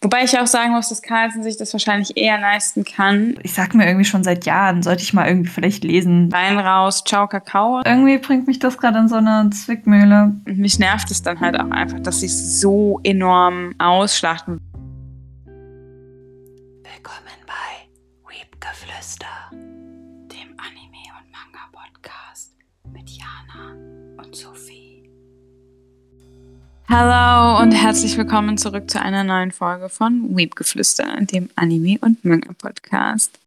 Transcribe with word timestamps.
Wobei 0.00 0.22
ich 0.22 0.38
auch 0.38 0.46
sagen 0.46 0.74
muss, 0.74 0.90
dass 0.90 1.02
Carlsen 1.02 1.42
sich 1.42 1.56
das 1.56 1.72
wahrscheinlich 1.72 2.16
eher 2.16 2.38
leisten 2.38 2.84
kann. 2.84 3.36
Ich 3.42 3.52
sag 3.54 3.74
mir 3.74 3.84
irgendwie 3.84 4.04
schon 4.04 4.22
seit 4.22 4.46
Jahren, 4.46 4.84
sollte 4.84 5.02
ich 5.02 5.12
mal 5.12 5.26
irgendwie 5.26 5.50
vielleicht 5.50 5.82
lesen. 5.82 6.30
Rein, 6.32 6.56
raus, 6.56 7.02
ciao, 7.04 7.26
Kakao. 7.26 7.82
Irgendwie 7.84 8.18
bringt 8.18 8.46
mich 8.46 8.60
das 8.60 8.78
gerade 8.78 8.98
in 8.98 9.08
so 9.08 9.16
eine 9.16 9.50
Zwickmühle. 9.50 10.36
Mich 10.44 10.78
nervt 10.78 11.10
es 11.10 11.22
dann 11.22 11.40
halt 11.40 11.58
auch 11.58 11.70
einfach, 11.72 11.98
dass 11.98 12.20
sie 12.20 12.26
es 12.26 12.60
so 12.60 13.00
enorm 13.02 13.74
ausschlachten. 13.78 14.60
Hallo 26.90 27.60
und 27.60 27.72
herzlich 27.72 28.16
willkommen 28.16 28.56
zurück 28.56 28.90
zu 28.90 28.98
einer 28.98 29.22
neuen 29.22 29.52
Folge 29.52 29.90
von 29.90 30.34
Weepgeflüster, 30.34 31.18
dem 31.20 31.50
Anime- 31.54 31.98
und 32.00 32.24
Manga-Podcast. 32.24 33.38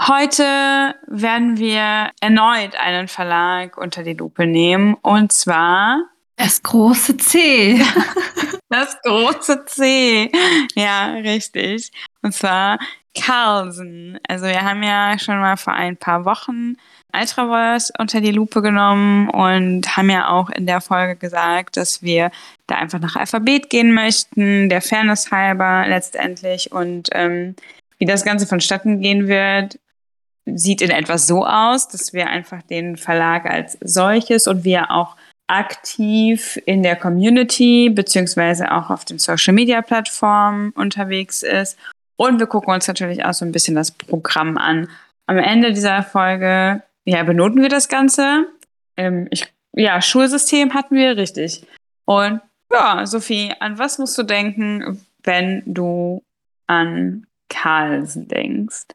Heute 0.00 0.94
werden 1.06 1.58
wir 1.58 2.12
erneut 2.22 2.76
einen 2.76 3.08
Verlag 3.08 3.76
unter 3.76 4.02
die 4.02 4.14
Lupe 4.14 4.46
nehmen 4.46 4.94
und 5.02 5.32
zwar 5.32 6.02
das 6.36 6.62
große 6.62 7.18
C. 7.18 7.78
das 8.70 8.96
große 9.02 9.66
C. 9.66 10.32
Ja, 10.74 11.08
richtig. 11.12 11.92
Und 12.22 12.32
zwar 12.32 12.78
Carlsen. 13.14 14.18
Also 14.26 14.46
wir 14.46 14.62
haben 14.62 14.82
ja 14.82 15.18
schon 15.18 15.38
mal 15.40 15.58
vor 15.58 15.74
ein 15.74 15.98
paar 15.98 16.24
Wochen 16.24 16.76
Ultraverse 17.14 17.92
unter 17.98 18.20
die 18.20 18.32
Lupe 18.32 18.62
genommen 18.62 19.30
und 19.30 19.96
haben 19.96 20.10
ja 20.10 20.28
auch 20.28 20.50
in 20.50 20.66
der 20.66 20.80
Folge 20.80 21.16
gesagt, 21.16 21.76
dass 21.76 22.02
wir 22.02 22.30
da 22.66 22.76
einfach 22.76 23.00
nach 23.00 23.16
Alphabet 23.16 23.70
gehen 23.70 23.92
möchten, 23.92 24.68
der 24.68 24.82
Fairness 24.82 25.30
halber 25.30 25.86
letztendlich 25.88 26.70
und 26.72 27.08
ähm, 27.12 27.56
wie 27.98 28.04
das 28.04 28.24
Ganze 28.24 28.46
vonstatten 28.46 29.00
gehen 29.00 29.26
wird, 29.26 29.78
sieht 30.44 30.82
in 30.82 30.90
etwa 30.90 31.18
so 31.18 31.44
aus, 31.44 31.88
dass 31.88 32.12
wir 32.12 32.28
einfach 32.28 32.62
den 32.62 32.96
Verlag 32.96 33.46
als 33.46 33.76
solches 33.80 34.46
und 34.46 34.64
wir 34.64 34.90
auch 34.90 35.16
aktiv 35.48 36.60
in 36.66 36.82
der 36.82 36.96
Community 36.96 37.90
beziehungsweise 37.90 38.70
auch 38.70 38.90
auf 38.90 39.04
den 39.04 39.18
Social 39.18 39.54
Media 39.54 39.82
Plattformen 39.82 40.70
unterwegs 40.70 41.42
ist. 41.42 41.78
Und 42.16 42.38
wir 42.38 42.46
gucken 42.46 42.74
uns 42.74 42.86
natürlich 42.86 43.24
auch 43.24 43.32
so 43.32 43.44
ein 43.44 43.52
bisschen 43.52 43.74
das 43.74 43.90
Programm 43.90 44.58
an. 44.58 44.88
Am 45.26 45.38
Ende 45.38 45.72
dieser 45.72 46.02
Folge 46.02 46.82
ja, 47.08 47.22
benoten 47.22 47.62
wir 47.62 47.70
das 47.70 47.88
Ganze. 47.88 48.46
Ähm, 48.96 49.28
ich, 49.30 49.50
ja, 49.72 50.02
Schulsystem 50.02 50.74
hatten 50.74 50.94
wir 50.94 51.16
richtig. 51.16 51.66
Und 52.04 52.42
ja, 52.70 53.06
Sophie, 53.06 53.52
an 53.60 53.78
was 53.78 53.98
musst 53.98 54.18
du 54.18 54.24
denken, 54.24 55.00
wenn 55.24 55.62
du 55.64 56.22
an 56.66 57.26
Carlsen 57.48 58.28
denkst? 58.28 58.88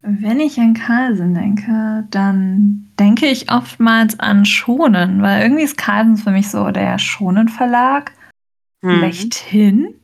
Wenn 0.00 0.40
ich 0.40 0.58
an 0.58 0.74
Carlsen 0.74 1.34
denke, 1.34 2.06
dann 2.10 2.90
denke 2.98 3.26
ich 3.26 3.50
oftmals 3.50 4.18
an 4.18 4.44
Schonen, 4.44 5.22
weil 5.22 5.42
irgendwie 5.42 5.62
ist 5.62 5.78
Carlsen 5.78 6.16
für 6.16 6.32
mich 6.32 6.50
so 6.50 6.70
der 6.72 6.98
Schonen-Verlag. 6.98 8.12
Hm. 8.82 8.98
Schlechthin. 8.98 9.94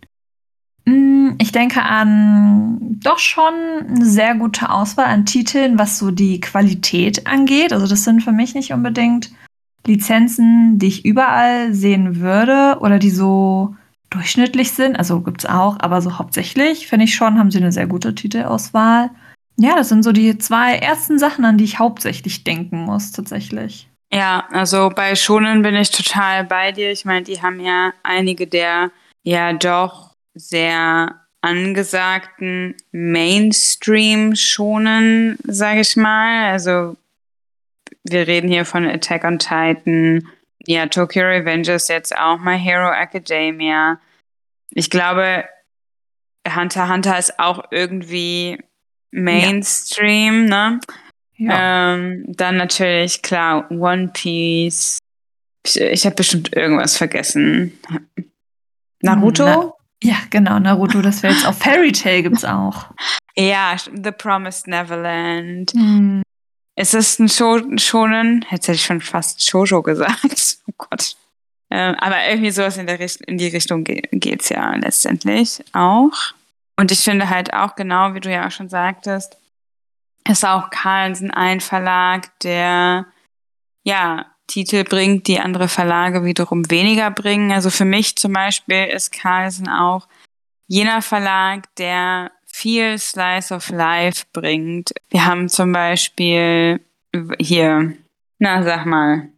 Mm, 0.84 1.30
ich 1.38 1.52
denke 1.52 1.82
an 1.82 2.78
doch 3.02 3.18
schon 3.18 3.54
eine 3.88 4.04
sehr 4.04 4.34
gute 4.34 4.70
Auswahl 4.70 5.06
an 5.06 5.26
Titeln, 5.26 5.78
was 5.78 5.98
so 5.98 6.10
die 6.10 6.40
Qualität 6.40 7.26
angeht. 7.26 7.72
Also 7.72 7.86
das 7.86 8.04
sind 8.04 8.22
für 8.22 8.32
mich 8.32 8.54
nicht 8.54 8.72
unbedingt 8.72 9.30
Lizenzen, 9.86 10.78
die 10.78 10.88
ich 10.88 11.04
überall 11.04 11.74
sehen 11.74 12.20
würde 12.20 12.78
oder 12.80 12.98
die 12.98 13.10
so 13.10 13.74
durchschnittlich 14.10 14.72
sind. 14.72 14.96
Also 14.96 15.20
gibt 15.20 15.44
es 15.44 15.50
auch, 15.50 15.78
aber 15.80 16.00
so 16.02 16.18
hauptsächlich 16.18 16.86
finde 16.86 17.04
ich 17.04 17.14
schon, 17.14 17.38
haben 17.38 17.50
sie 17.50 17.58
eine 17.58 17.72
sehr 17.72 17.86
gute 17.86 18.14
Titelauswahl. 18.14 19.10
Ja, 19.56 19.76
das 19.76 19.88
sind 19.88 20.02
so 20.02 20.12
die 20.12 20.38
zwei 20.38 20.76
ersten 20.76 21.18
Sachen, 21.18 21.44
an 21.44 21.58
die 21.58 21.64
ich 21.64 21.78
hauptsächlich 21.78 22.44
denken 22.44 22.84
muss, 22.84 23.12
tatsächlich. 23.12 23.88
Ja, 24.12 24.44
also 24.50 24.90
bei 24.94 25.14
Schonen 25.14 25.62
bin 25.62 25.74
ich 25.74 25.90
total 25.90 26.44
bei 26.44 26.72
dir. 26.72 26.92
Ich 26.92 27.04
meine, 27.04 27.22
die 27.22 27.40
haben 27.40 27.60
ja 27.60 27.92
einige 28.02 28.46
der 28.46 28.90
ja 29.22 29.52
doch 29.52 30.11
sehr 30.34 31.20
angesagten 31.40 32.76
Mainstream 32.92 34.36
schonen, 34.36 35.38
sage 35.44 35.80
ich 35.80 35.96
mal. 35.96 36.52
Also 36.52 36.96
wir 38.04 38.26
reden 38.26 38.48
hier 38.48 38.64
von 38.64 38.86
Attack 38.86 39.24
on 39.24 39.38
Titan, 39.38 40.28
ja, 40.66 40.86
Tokyo 40.86 41.24
Revengers 41.24 41.88
jetzt 41.88 42.16
auch, 42.16 42.38
My 42.38 42.58
Hero 42.58 42.90
Academia. 42.92 44.00
Ich 44.70 44.90
glaube, 44.90 45.44
Hunter 46.48 46.88
Hunter 46.88 47.18
ist 47.18 47.38
auch 47.38 47.64
irgendwie 47.70 48.58
Mainstream, 49.10 50.48
ja. 50.48 50.70
ne? 50.70 50.80
Ja. 51.36 51.94
Ähm, 51.94 52.24
dann 52.28 52.56
natürlich, 52.56 53.22
klar, 53.22 53.68
One 53.70 54.10
Piece. 54.12 54.98
Ich, 55.66 55.80
ich 55.80 56.06
habe 56.06 56.16
bestimmt 56.16 56.54
irgendwas 56.54 56.96
vergessen. 56.96 57.78
Naruto? 59.00 59.44
Na, 59.44 59.72
ja, 60.02 60.16
genau, 60.30 60.58
Naruto, 60.58 61.00
das 61.00 61.22
wäre 61.22 61.32
jetzt 61.32 61.46
auch. 61.46 61.54
Fairy 61.54 61.92
Tale 61.92 62.24
gibt's 62.24 62.44
auch. 62.44 62.86
Ja, 63.36 63.76
The 63.76 64.10
Promised 64.10 64.66
Neverland. 64.66 65.72
Hm. 65.72 66.22
Ist 66.74 66.94
es 66.94 67.18
ein 67.18 67.28
Sho 67.28 67.60
Shonen? 67.76 68.44
Jetzt 68.50 68.66
hätte 68.66 68.76
ich 68.76 68.84
schon 68.84 69.00
fast 69.00 69.46
Shoujo 69.46 69.82
gesagt. 69.82 70.58
Oh 70.68 70.74
Gott. 70.78 71.16
Ähm, 71.70 71.96
aber 71.98 72.28
irgendwie 72.28 72.50
sowas 72.50 72.76
in, 72.76 72.86
der 72.86 73.00
in 73.26 73.36
die 73.36 73.48
Richtung 73.48 73.82
ge 73.82 74.02
geht's 74.12 74.48
ja 74.48 74.74
letztendlich 74.76 75.64
auch. 75.72 76.12
Und 76.76 76.92
ich 76.92 77.00
finde 77.00 77.28
halt 77.28 77.52
auch 77.52 77.74
genau, 77.74 78.14
wie 78.14 78.20
du 78.20 78.30
ja 78.30 78.46
auch 78.46 78.50
schon 78.50 78.68
sagtest, 78.68 79.36
ist 80.28 80.44
auch 80.44 80.70
Carlsen 80.70 81.30
ein 81.30 81.60
Verlag, 81.60 82.38
der 82.40 83.06
ja 83.84 84.31
Titel 84.52 84.84
bringt, 84.84 85.28
die 85.28 85.40
andere 85.40 85.66
Verlage 85.66 86.26
wiederum 86.26 86.70
weniger 86.70 87.10
bringen. 87.10 87.52
Also 87.52 87.70
für 87.70 87.86
mich 87.86 88.16
zum 88.16 88.34
Beispiel 88.34 88.84
ist 88.84 89.10
Carlsen 89.10 89.66
auch 89.66 90.06
jener 90.66 91.00
Verlag, 91.00 91.74
der 91.76 92.32
viel 92.44 92.98
Slice 92.98 93.54
of 93.54 93.70
Life 93.70 94.24
bringt. 94.34 94.92
Wir 95.08 95.24
haben 95.24 95.48
zum 95.48 95.72
Beispiel 95.72 96.80
hier, 97.38 97.94
na 98.38 98.62
sag 98.62 98.84
mal, 98.84 99.30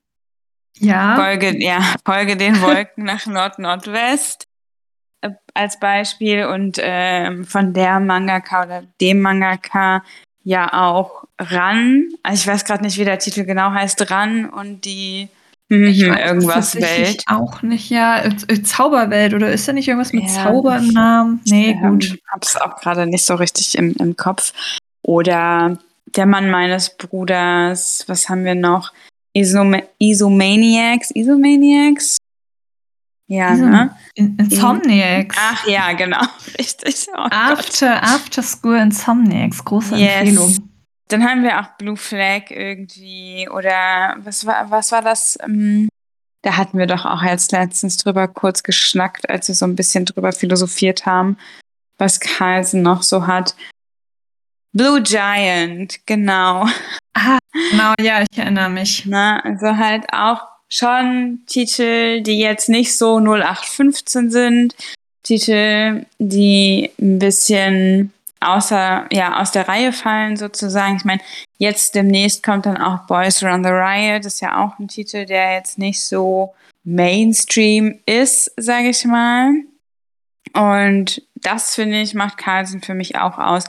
ja. 0.78 1.14
Folge, 1.14 1.62
ja, 1.62 1.94
Folge 2.04 2.36
den 2.36 2.60
Wolken 2.60 3.04
nach 3.04 3.24
Nord-Nordwest 3.26 4.48
äh, 5.20 5.30
als 5.54 5.78
Beispiel 5.78 6.46
und 6.46 6.78
ähm, 6.80 7.44
von 7.44 7.72
der 7.72 8.00
Mangaka 8.00 8.64
oder 8.64 8.82
dem 9.00 9.20
Mangaka 9.20 10.02
ja 10.44 10.72
auch 10.72 11.24
ran. 11.38 12.08
Also 12.22 12.42
ich 12.42 12.46
weiß 12.46 12.64
gerade 12.64 12.84
nicht, 12.84 12.98
wie 12.98 13.04
der 13.04 13.18
Titel 13.18 13.44
genau 13.44 13.70
heißt, 13.70 14.10
ran 14.10 14.48
und 14.48 14.84
die 14.84 15.28
mhm, 15.68 15.86
irgendwas 15.86 16.76
Welt. 16.76 17.24
Auch 17.26 17.62
nicht, 17.62 17.90
ja, 17.90 18.22
Zauberwelt 18.62 19.34
oder 19.34 19.50
ist 19.50 19.66
da 19.66 19.72
nicht 19.72 19.88
irgendwas 19.88 20.12
mit 20.12 20.24
ja. 20.24 20.44
Zauber 20.44 20.76
im 20.78 20.88
Namen? 20.88 21.40
Nee, 21.46 21.76
ja, 21.80 21.88
gut. 21.88 22.04
Ich 22.04 22.22
hab's 22.30 22.56
auch 22.56 22.76
gerade 22.76 23.06
nicht 23.06 23.24
so 23.24 23.34
richtig 23.34 23.76
im, 23.76 23.94
im 23.98 24.16
Kopf. 24.16 24.52
Oder 25.02 25.78
der 26.14 26.26
Mann 26.26 26.50
meines 26.50 26.96
Bruders, 26.96 28.04
was 28.06 28.28
haben 28.28 28.44
wir 28.44 28.54
noch? 28.54 28.92
Isome 29.32 29.82
Isomaniacs, 29.98 31.10
Isomaniacs? 31.10 32.18
Ja, 33.26 33.54
ne? 33.54 33.96
Insomniacs. 34.14 35.36
Ach 35.38 35.66
ja, 35.66 35.92
genau, 35.92 36.20
richtig. 36.58 37.06
Oh 37.16 37.26
After, 37.30 38.02
After 38.02 38.42
School 38.42 38.76
Insomniacs, 38.76 39.64
große 39.64 39.96
yes. 39.96 40.20
Empfehlung. 40.20 40.70
Dann 41.08 41.24
haben 41.24 41.42
wir 41.42 41.60
auch 41.60 41.68
Blue 41.78 41.96
Flag 41.96 42.50
irgendwie 42.50 43.48
oder 43.48 44.16
was 44.18 44.46
war, 44.46 44.70
was 44.70 44.92
war 44.92 45.02
das? 45.02 45.38
Ähm, 45.42 45.88
da 46.42 46.56
hatten 46.56 46.78
wir 46.78 46.86
doch 46.86 47.06
auch 47.06 47.22
jetzt 47.22 47.52
letztens 47.52 47.96
drüber 47.96 48.28
kurz 48.28 48.62
geschnackt, 48.62 49.28
als 49.30 49.48
wir 49.48 49.54
so 49.54 49.64
ein 49.64 49.76
bisschen 49.76 50.04
drüber 50.04 50.32
philosophiert 50.32 51.06
haben, 51.06 51.38
was 51.96 52.20
Carlsen 52.20 52.82
noch 52.82 53.02
so 53.02 53.26
hat. 53.26 53.54
Blue 54.72 55.02
Giant, 55.02 56.06
genau. 56.06 56.66
Ah, 57.14 57.38
genau, 57.70 57.94
ja, 58.00 58.22
ich 58.22 58.38
erinnere 58.38 58.68
mich. 58.68 59.06
Na, 59.06 59.40
also 59.40 59.76
halt 59.76 60.04
auch 60.12 60.53
schon 60.68 61.40
Titel, 61.46 62.22
die 62.22 62.38
jetzt 62.38 62.68
nicht 62.68 62.96
so 62.96 63.18
0815 63.18 64.30
sind. 64.30 64.74
Titel, 65.22 66.04
die 66.18 66.90
ein 67.00 67.18
bisschen 67.18 68.12
außer, 68.40 69.06
ja, 69.10 69.40
aus 69.40 69.52
der 69.52 69.68
Reihe 69.68 69.92
fallen 69.92 70.36
sozusagen. 70.36 70.96
Ich 70.96 71.04
meine, 71.04 71.22
jetzt 71.58 71.94
demnächst 71.94 72.42
kommt 72.42 72.66
dann 72.66 72.76
auch 72.76 73.06
Boys 73.06 73.42
Run 73.42 73.64
the 73.64 73.70
Riot. 73.70 74.24
Das 74.24 74.34
ist 74.34 74.40
ja 74.40 74.62
auch 74.62 74.78
ein 74.78 74.88
Titel, 74.88 75.24
der 75.24 75.54
jetzt 75.54 75.78
nicht 75.78 76.02
so 76.02 76.54
Mainstream 76.84 77.98
ist, 78.06 78.52
sage 78.56 78.90
ich 78.90 79.04
mal. 79.04 79.52
Und 80.52 81.22
das, 81.34 81.74
finde 81.74 82.00
ich, 82.00 82.14
macht 82.14 82.38
Carlsen 82.38 82.82
für 82.82 82.94
mich 82.94 83.16
auch 83.16 83.38
aus. 83.38 83.64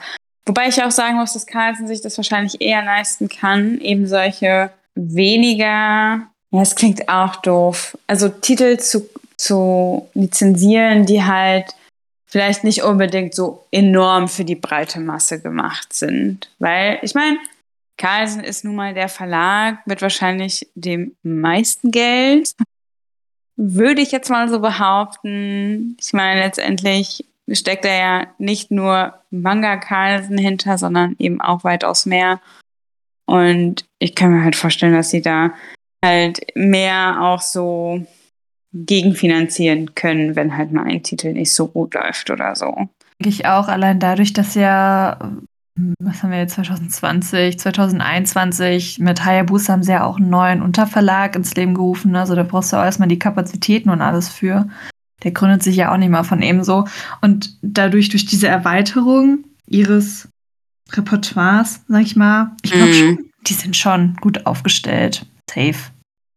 Wobei 0.46 0.68
ich 0.68 0.84
auch 0.84 0.92
sagen 0.92 1.16
muss, 1.16 1.34
dass 1.34 1.48
Carlsen 1.48 1.88
sich 1.88 2.02
das 2.02 2.18
wahrscheinlich 2.18 2.62
eher 2.62 2.84
leisten 2.84 3.30
kann, 3.30 3.80
eben 3.80 4.08
solche 4.08 4.72
weniger 4.94 6.28
ja, 6.52 6.62
es 6.62 6.76
klingt 6.76 7.10
auch 7.10 7.36
doof. 7.38 7.98
Also 8.08 8.30
Titel 8.30 8.78
zu, 8.78 9.10
zu 9.38 10.10
lizenzieren, 10.14 11.06
die 11.06 11.24
halt 11.24 11.74
vielleicht 12.28 12.64
nicht 12.64 12.84
unbedingt 12.84 13.34
so 13.34 13.66
enorm 13.72 14.28
für 14.28 14.44
die 14.44 14.56
breite 14.56 15.00
Masse 15.00 15.42
gemacht 15.42 15.94
sind. 15.94 16.52
Weil, 16.60 17.00
ich 17.02 17.14
meine, 17.16 17.38
Carlsen 17.98 18.44
ist 18.44 18.66
nun 18.66 18.76
mal 18.76 18.94
der 18.94 19.10
Verlag 19.10 19.86
mit 19.88 20.02
wahrscheinlich 20.02 20.68
dem 20.76 21.16
meisten 21.24 21.92
Geld. 21.92 22.52
Würde 23.56 24.02
ich 24.02 24.12
jetzt 24.12 24.30
mal 24.30 24.50
so 24.50 24.60
behaupten. 24.60 25.96
Ich 26.02 26.12
meine, 26.12 26.42
letztendlich 26.42 27.26
steckt 27.50 27.86
da 27.86 27.90
ja 27.90 28.28
nicht 28.38 28.72
nur 28.72 29.14
Manga 29.30 29.78
Carlsen 29.78 30.38
hinter, 30.38 30.78
sondern 30.78 31.16
eben 31.20 31.40
auch 31.40 31.64
weitaus 31.64 32.06
mehr. 32.06 32.42
Und 33.26 33.86
ich 34.00 34.14
kann 34.16 34.32
mir 34.32 34.44
halt 34.44 34.56
vorstellen, 34.56 34.94
dass 34.94 35.10
sie 35.10 35.22
da 35.22 35.54
halt 36.06 36.42
mehr 36.56 37.22
auch 37.22 37.42
so 37.42 38.06
gegenfinanzieren 38.74 39.96
können, 39.96 40.36
wenn 40.36 40.58
halt 40.58 40.72
mal 40.72 40.86
ein 40.86 41.04
Titel 41.04 41.34
nicht 41.34 41.54
so 41.54 41.68
gut 41.68 41.94
läuft 41.94 42.30
oder 42.30 42.56
so. 42.56 42.90
Denke 43.20 43.30
ich 43.30 43.46
auch, 43.46 43.68
allein 43.68 44.00
dadurch, 44.00 44.34
dass 44.34 44.56
ja, 44.56 45.18
was 46.00 46.22
haben 46.22 46.32
wir 46.32 46.40
jetzt, 46.40 46.56
2020, 46.56 47.58
2021, 47.58 49.00
mit 49.00 49.24
Hayabusa 49.24 49.74
haben 49.74 49.84
sie 49.84 49.94
ja 49.94 50.04
auch 50.04 50.18
einen 50.18 50.30
neuen 50.30 50.62
Unterverlag 50.62 51.36
ins 51.36 51.56
Leben 51.56 51.74
gerufen. 51.74 52.16
Also 52.16 52.36
da 52.36 52.44
brauchst 52.44 52.74
du 52.74 52.78
auch 52.78 52.84
erstmal 52.84 53.08
die 53.08 53.20
Kapazitäten 53.20 53.90
und 53.90 54.02
alles 54.02 54.30
für. 54.30 54.68
Der 55.24 55.32
gründet 55.32 55.64
sich 55.64 55.78
ja 55.78 55.94
auch 55.94 55.98
nicht 55.98 56.10
mal 56.10 56.24
von 56.24 56.42
ebenso. 56.42 56.86
Und 57.22 57.58
dadurch, 57.62 58.10
durch 58.10 58.26
diese 58.26 58.50
Erweiterung 58.50 59.46
ihres 59.66 60.28
Repertoires, 60.92 61.82
sag 61.88 62.02
ich 62.02 62.18
mal, 62.18 62.52
ich 62.62 62.72
glaube 62.72 62.92
mm. 62.92 62.94
schon, 62.94 63.26
die 63.48 63.54
sind 63.54 63.78
schon 63.78 64.18
gut 64.20 64.46
aufgestellt. 64.46 65.26
Safe. 65.50 65.95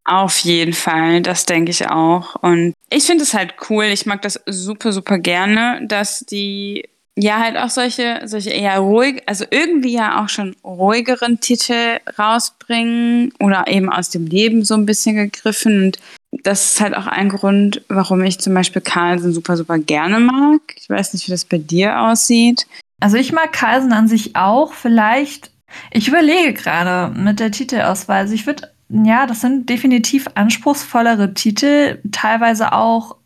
Auf 0.08 0.38
jeden 0.38 0.72
Fall, 0.72 1.20
das 1.20 1.44
denke 1.44 1.70
ich 1.70 1.86
auch. 1.90 2.34
Und 2.36 2.72
ich 2.88 3.04
finde 3.04 3.24
es 3.24 3.34
halt 3.34 3.56
cool. 3.68 3.84
Ich 3.84 4.06
mag 4.06 4.22
das 4.22 4.40
super, 4.46 4.90
super 4.90 5.18
gerne, 5.18 5.82
dass 5.86 6.20
die 6.20 6.88
ja 7.14 7.38
halt 7.40 7.58
auch 7.58 7.68
solche, 7.68 8.22
solche 8.24 8.48
eher 8.48 8.78
ruhig, 8.78 9.22
also 9.26 9.44
irgendwie 9.50 9.92
ja 9.92 10.24
auch 10.24 10.30
schon 10.30 10.56
ruhigeren 10.64 11.40
Titel 11.40 11.98
rausbringen 12.18 13.34
oder 13.38 13.66
eben 13.68 13.92
aus 13.92 14.08
dem 14.08 14.26
Leben 14.26 14.64
so 14.64 14.72
ein 14.74 14.86
bisschen 14.86 15.16
gegriffen. 15.16 15.92
Und 16.30 16.46
das 16.46 16.72
ist 16.72 16.80
halt 16.80 16.96
auch 16.96 17.06
ein 17.06 17.28
Grund, 17.28 17.82
warum 17.88 18.22
ich 18.22 18.38
zum 18.38 18.54
Beispiel 18.54 18.80
Carlsen 18.80 19.34
super, 19.34 19.58
super 19.58 19.78
gerne 19.78 20.20
mag. 20.20 20.60
Ich 20.76 20.88
weiß 20.88 21.12
nicht, 21.12 21.26
wie 21.26 21.32
das 21.32 21.44
bei 21.44 21.58
dir 21.58 22.00
aussieht. 22.00 22.66
Also 22.98 23.18
ich 23.18 23.32
mag 23.32 23.52
Carlsen 23.52 23.92
an 23.92 24.08
sich 24.08 24.36
auch. 24.36 24.72
Vielleicht, 24.72 25.50
ich 25.90 26.08
überlege 26.08 26.54
gerade 26.54 27.14
mit 27.14 27.40
der 27.40 27.50
Titelauswahl. 27.50 28.20
Also 28.20 28.32
ich 28.32 28.46
würde 28.46 28.70
ja, 28.88 29.26
das 29.26 29.40
sind 29.40 29.68
definitiv 29.68 30.26
anspruchsvollere 30.34 31.34
Titel, 31.34 32.00
teilweise 32.10 32.72
auch 32.72 33.16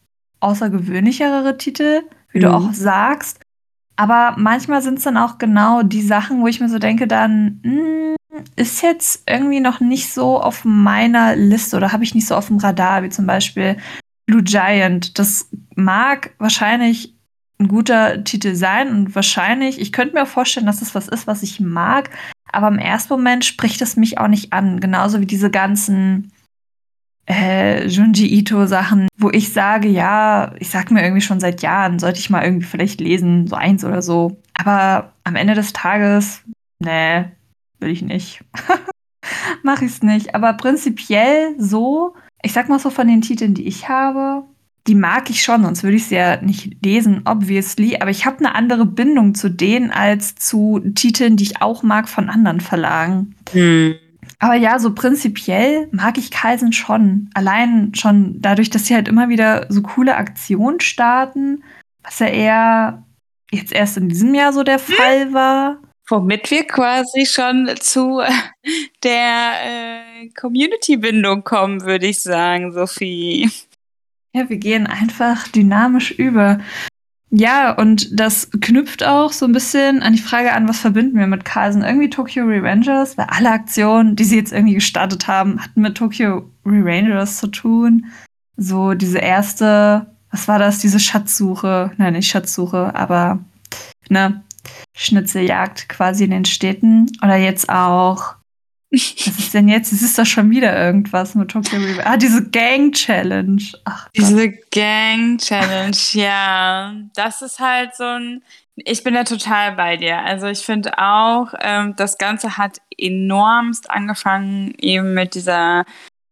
außergewöhnlichere 0.40 1.56
Titel, 1.56 2.02
wie 2.32 2.38
mhm. 2.38 2.42
du 2.42 2.52
auch 2.52 2.72
sagst. 2.72 3.40
Aber 3.96 4.34
manchmal 4.38 4.82
sind 4.82 4.98
es 4.98 5.04
dann 5.04 5.16
auch 5.16 5.38
genau 5.38 5.82
die 5.82 6.02
Sachen, 6.02 6.40
wo 6.40 6.48
ich 6.48 6.60
mir 6.60 6.68
so 6.68 6.78
denke, 6.78 7.06
dann 7.06 7.60
mh, 7.62 7.72
hm, 7.72 8.16
ist 8.56 8.82
jetzt 8.82 9.22
irgendwie 9.28 9.60
noch 9.60 9.80
nicht 9.80 10.12
so 10.12 10.40
auf 10.40 10.64
meiner 10.64 11.36
Liste 11.36 11.76
oder 11.76 11.92
habe 11.92 12.04
ich 12.04 12.14
nicht 12.14 12.26
so 12.26 12.34
auf 12.34 12.48
dem 12.48 12.56
Radar, 12.56 13.02
wie 13.02 13.10
zum 13.10 13.26
Beispiel 13.26 13.76
Blue 14.26 14.42
Giant. 14.42 15.18
Das 15.18 15.48
mag 15.76 16.34
wahrscheinlich 16.38 17.14
ein 17.62 17.68
guter 17.68 18.24
Titel 18.24 18.54
sein 18.54 18.90
und 18.90 19.14
wahrscheinlich, 19.14 19.80
ich 19.80 19.92
könnte 19.92 20.14
mir 20.14 20.26
vorstellen, 20.26 20.66
dass 20.66 20.80
das 20.80 20.94
was 20.94 21.08
ist, 21.08 21.26
was 21.26 21.42
ich 21.42 21.60
mag, 21.60 22.10
aber 22.52 22.68
im 22.68 22.78
ersten 22.78 23.14
Moment 23.14 23.44
spricht 23.44 23.80
es 23.82 23.96
mich 23.96 24.18
auch 24.18 24.28
nicht 24.28 24.52
an. 24.52 24.80
Genauso 24.80 25.20
wie 25.20 25.26
diese 25.26 25.50
ganzen 25.50 26.32
äh, 27.28 27.86
Junji 27.86 28.26
Ito-Sachen, 28.26 29.08
wo 29.16 29.30
ich 29.30 29.52
sage, 29.52 29.88
ja, 29.88 30.54
ich 30.58 30.70
sag 30.70 30.90
mir 30.90 31.02
irgendwie 31.02 31.22
schon 31.22 31.40
seit 31.40 31.62
Jahren, 31.62 31.98
sollte 31.98 32.18
ich 32.18 32.30
mal 32.30 32.44
irgendwie 32.44 32.66
vielleicht 32.66 33.00
lesen, 33.00 33.46
so 33.46 33.56
eins 33.56 33.84
oder 33.84 34.02
so. 34.02 34.36
Aber 34.54 35.12
am 35.24 35.36
Ende 35.36 35.54
des 35.54 35.72
Tages, 35.72 36.42
nee, 36.78 37.24
will 37.78 37.90
ich 37.90 38.02
nicht. 38.02 38.44
Mach 39.62 39.80
ich's 39.80 40.02
nicht. 40.02 40.34
Aber 40.34 40.52
prinzipiell 40.54 41.54
so, 41.58 42.14
ich 42.42 42.52
sag 42.52 42.68
mal 42.68 42.78
so 42.78 42.90
von 42.90 43.08
den 43.08 43.22
Titeln, 43.22 43.54
die 43.54 43.66
ich 43.66 43.88
habe, 43.88 44.44
die 44.86 44.94
mag 44.96 45.30
ich 45.30 45.42
schon, 45.42 45.62
sonst 45.62 45.84
würde 45.84 45.96
ich 45.96 46.06
sie 46.06 46.16
ja 46.16 46.40
nicht 46.40 46.84
lesen, 46.84 47.22
obviously. 47.24 47.98
Aber 48.00 48.10
ich 48.10 48.26
habe 48.26 48.38
eine 48.38 48.54
andere 48.54 48.84
Bindung 48.84 49.34
zu 49.34 49.48
denen 49.48 49.90
als 49.90 50.34
zu 50.34 50.80
Titeln, 50.94 51.36
die 51.36 51.44
ich 51.44 51.62
auch 51.62 51.82
mag 51.82 52.08
von 52.08 52.28
anderen 52.28 52.60
Verlagen. 52.60 53.36
Hm. 53.52 53.94
Aber 54.40 54.54
ja, 54.54 54.80
so 54.80 54.92
prinzipiell 54.92 55.88
mag 55.92 56.18
ich 56.18 56.32
Kaisen 56.32 56.72
schon. 56.72 57.30
Allein 57.34 57.94
schon 57.94 58.40
dadurch, 58.40 58.70
dass 58.70 58.86
sie 58.86 58.94
halt 58.94 59.06
immer 59.06 59.28
wieder 59.28 59.66
so 59.68 59.82
coole 59.82 60.16
Aktionen 60.16 60.80
starten, 60.80 61.62
was 62.02 62.18
ja 62.18 62.26
eher 62.26 63.02
jetzt 63.52 63.72
erst 63.72 63.98
in 63.98 64.08
diesem 64.08 64.34
Jahr 64.34 64.52
so 64.52 64.64
der 64.64 64.78
hm. 64.78 64.94
Fall 64.94 65.32
war. 65.32 65.78
Womit 66.08 66.50
wir 66.50 66.66
quasi 66.66 67.24
schon 67.24 67.70
zu 67.78 68.20
der 69.04 69.52
äh, 69.64 70.28
Community-Bindung 70.30 71.44
kommen, 71.44 71.82
würde 71.82 72.08
ich 72.08 72.20
sagen, 72.20 72.72
Sophie. 72.72 73.48
Ja, 74.34 74.48
wir 74.48 74.56
gehen 74.56 74.86
einfach 74.86 75.48
dynamisch 75.48 76.10
über. 76.10 76.58
Ja, 77.30 77.72
und 77.72 78.18
das 78.18 78.50
knüpft 78.60 79.04
auch 79.04 79.32
so 79.32 79.46
ein 79.46 79.52
bisschen 79.52 80.02
an 80.02 80.12
die 80.12 80.20
Frage 80.20 80.52
an, 80.52 80.68
was 80.68 80.80
verbinden 80.80 81.18
wir 81.18 81.26
mit 81.26 81.44
Carlsen? 81.44 81.82
Irgendwie 81.82 82.10
Tokyo 82.10 82.44
Revengers, 82.44 83.16
weil 83.16 83.26
alle 83.28 83.50
Aktionen, 83.50 84.16
die 84.16 84.24
sie 84.24 84.36
jetzt 84.36 84.52
irgendwie 84.52 84.74
gestartet 84.74 85.28
haben, 85.28 85.62
hatten 85.62 85.80
mit 85.80 85.96
Tokyo 85.96 86.50
Revengers 86.64 87.38
zu 87.38 87.46
tun. 87.46 88.06
So 88.56 88.92
diese 88.92 89.18
erste, 89.18 90.14
was 90.30 90.46
war 90.46 90.58
das, 90.58 90.78
diese 90.78 91.00
Schatzsuche? 91.00 91.92
Nein, 91.96 92.12
nicht 92.14 92.30
Schatzsuche, 92.30 92.94
aber 92.94 93.38
ne, 94.10 94.42
Schnitzeljagd 94.94 95.88
quasi 95.88 96.24
in 96.24 96.30
den 96.30 96.44
Städten. 96.44 97.10
Oder 97.22 97.36
jetzt 97.36 97.68
auch 97.70 98.34
was 98.92 99.38
ist 99.38 99.54
denn 99.54 99.68
jetzt? 99.68 99.92
Es 99.92 100.02
ist 100.02 100.18
doch 100.18 100.26
schon 100.26 100.50
wieder 100.50 100.76
irgendwas 100.78 101.34
mit 101.34 101.50
Tokyo 101.50 101.78
Revenge. 101.78 102.06
Ah, 102.06 102.16
diese 102.16 102.48
Gang 102.50 102.94
Challenge. 102.94 103.62
Ach, 103.84 104.08
diese 104.14 104.50
Gang 104.70 105.40
Challenge, 105.40 105.96
ja. 106.12 106.94
Das 107.14 107.40
ist 107.40 107.58
halt 107.58 107.94
so 107.96 108.04
ein. 108.04 108.42
Ich 108.76 109.02
bin 109.02 109.14
da 109.14 109.24
total 109.24 109.72
bei 109.72 109.96
dir. 109.96 110.18
Also 110.18 110.46
ich 110.46 110.60
finde 110.60 110.98
auch, 110.98 111.54
ähm, 111.60 111.94
das 111.96 112.18
Ganze 112.18 112.58
hat 112.58 112.78
enormst 112.98 113.90
angefangen 113.90 114.74
eben 114.78 115.14
mit 115.14 115.34
dieser 115.34 115.84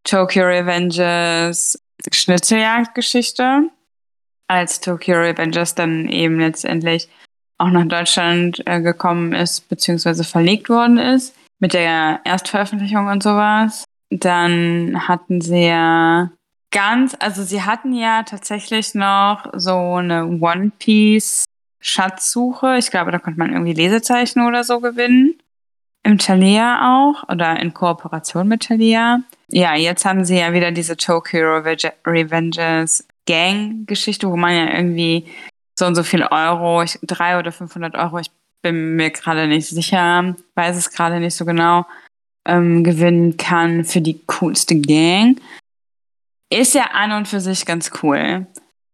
Tokyo 0.04 0.44
Revengers 0.44 1.78
Schnitzeljagd-Geschichte. 2.12 3.70
Als 4.48 4.80
Tokyo 4.80 5.16
Revengers 5.16 5.74
dann 5.74 6.08
eben 6.08 6.40
letztendlich 6.40 7.08
auch 7.58 7.68
nach 7.68 7.86
Deutschland 7.86 8.62
äh, 8.66 8.80
gekommen 8.80 9.32
ist, 9.32 9.68
beziehungsweise 9.68 10.24
verlegt 10.24 10.68
worden 10.68 10.98
ist 10.98 11.34
mit 11.60 11.74
der 11.74 12.20
Erstveröffentlichung 12.24 13.06
und 13.06 13.22
sowas. 13.22 13.84
Dann 14.10 15.06
hatten 15.06 15.40
sie 15.40 15.66
ja 15.66 16.30
ganz, 16.72 17.16
also 17.20 17.42
sie 17.42 17.62
hatten 17.62 17.92
ja 17.92 18.24
tatsächlich 18.24 18.94
noch 18.94 19.46
so 19.54 19.94
eine 19.96 20.26
One 20.26 20.72
Piece 20.78 21.44
Schatzsuche. 21.80 22.76
Ich 22.76 22.90
glaube, 22.90 23.10
da 23.10 23.18
konnte 23.18 23.38
man 23.38 23.52
irgendwie 23.52 23.72
Lesezeichen 23.72 24.46
oder 24.46 24.64
so 24.64 24.80
gewinnen. 24.80 25.34
Im 26.02 26.18
Thalia 26.18 27.04
auch 27.04 27.28
oder 27.28 27.60
in 27.60 27.74
Kooperation 27.74 28.48
mit 28.48 28.66
Thalia. 28.66 29.20
Ja, 29.48 29.74
jetzt 29.74 30.04
haben 30.04 30.24
sie 30.24 30.38
ja 30.38 30.52
wieder 30.52 30.72
diese 30.72 30.96
Tokyo 30.96 31.58
Revengers 32.06 33.06
Gang-Geschichte, 33.26 34.28
wo 34.30 34.36
man 34.36 34.54
ja 34.54 34.74
irgendwie 34.74 35.26
so 35.78 35.86
und 35.86 35.94
so 35.94 36.02
viel 36.02 36.22
Euro, 36.22 36.84
drei 37.02 37.38
oder 37.38 37.52
500 37.52 37.94
Euro, 37.96 38.18
ich 38.18 38.30
bin 38.62 38.96
mir 38.96 39.10
gerade 39.10 39.46
nicht 39.46 39.68
sicher, 39.68 40.34
weiß 40.54 40.76
es 40.76 40.90
gerade 40.90 41.20
nicht 41.20 41.34
so 41.34 41.44
genau, 41.44 41.86
ähm, 42.44 42.84
gewinnen 42.84 43.36
kann 43.36 43.84
für 43.84 44.00
die 44.00 44.20
coolste 44.26 44.78
Gang. 44.80 45.40
Ist 46.50 46.74
ja 46.74 46.90
an 46.92 47.12
und 47.12 47.28
für 47.28 47.40
sich 47.40 47.64
ganz 47.64 47.90
cool. 48.02 48.46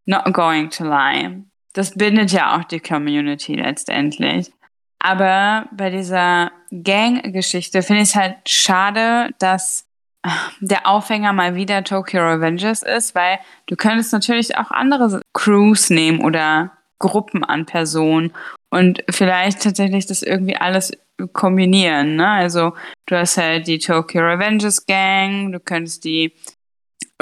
Not 0.05 0.33
going 0.33 0.71
to 0.71 0.85
lie. 0.85 1.43
Das 1.73 1.93
bindet 1.93 2.33
ja 2.33 2.57
auch 2.57 2.65
die 2.65 2.81
Community 2.81 3.55
letztendlich. 3.55 4.53
Aber 4.99 5.67
bei 5.73 5.91
dieser 5.91 6.51
Gang-Geschichte 6.71 7.83
finde 7.83 8.03
ich 8.03 8.11
es 8.11 8.17
halt 8.17 8.37
schade, 8.49 9.31
dass 9.39 9.87
äh, 10.23 10.31
der 10.61 10.87
Aufhänger 10.87 11.33
mal 11.33 11.55
wieder 11.55 11.85
Tokyo 11.85 12.23
Revengers 12.23 12.83
ist, 12.83 13.15
weil 13.15 13.39
du 13.67 13.77
könntest 13.77 14.13
natürlich 14.13 14.57
auch 14.57 14.71
andere 14.71 15.21
Crews 15.33 15.91
nehmen 15.91 16.25
oder 16.25 16.73
Gruppen 16.99 17.45
an 17.45 17.67
Personen 17.67 18.33
und 18.71 19.05
vielleicht 19.11 19.63
tatsächlich 19.63 20.07
das 20.07 20.23
irgendwie 20.23 20.57
alles 20.57 20.93
kombinieren. 21.33 22.17
Ne? 22.17 22.29
Also 22.29 22.75
du 23.07 23.17
hast 23.17 23.39
halt 23.39 23.67
die 23.67 23.79
Tokyo 23.79 24.23
Revengers 24.23 24.85
Gang, 24.87 25.53
du 25.53 25.61
könntest 25.61 26.05
die 26.05 26.33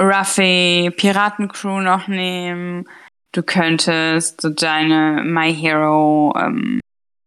Ruffy 0.00 0.90
Piratencrew 0.96 1.80
noch 1.80 2.08
nehmen, 2.08 2.88
du 3.32 3.42
könntest 3.42 4.40
so 4.40 4.50
deine 4.50 5.22
My 5.24 5.54
Hero 5.54 6.34
ähm, 6.36 6.80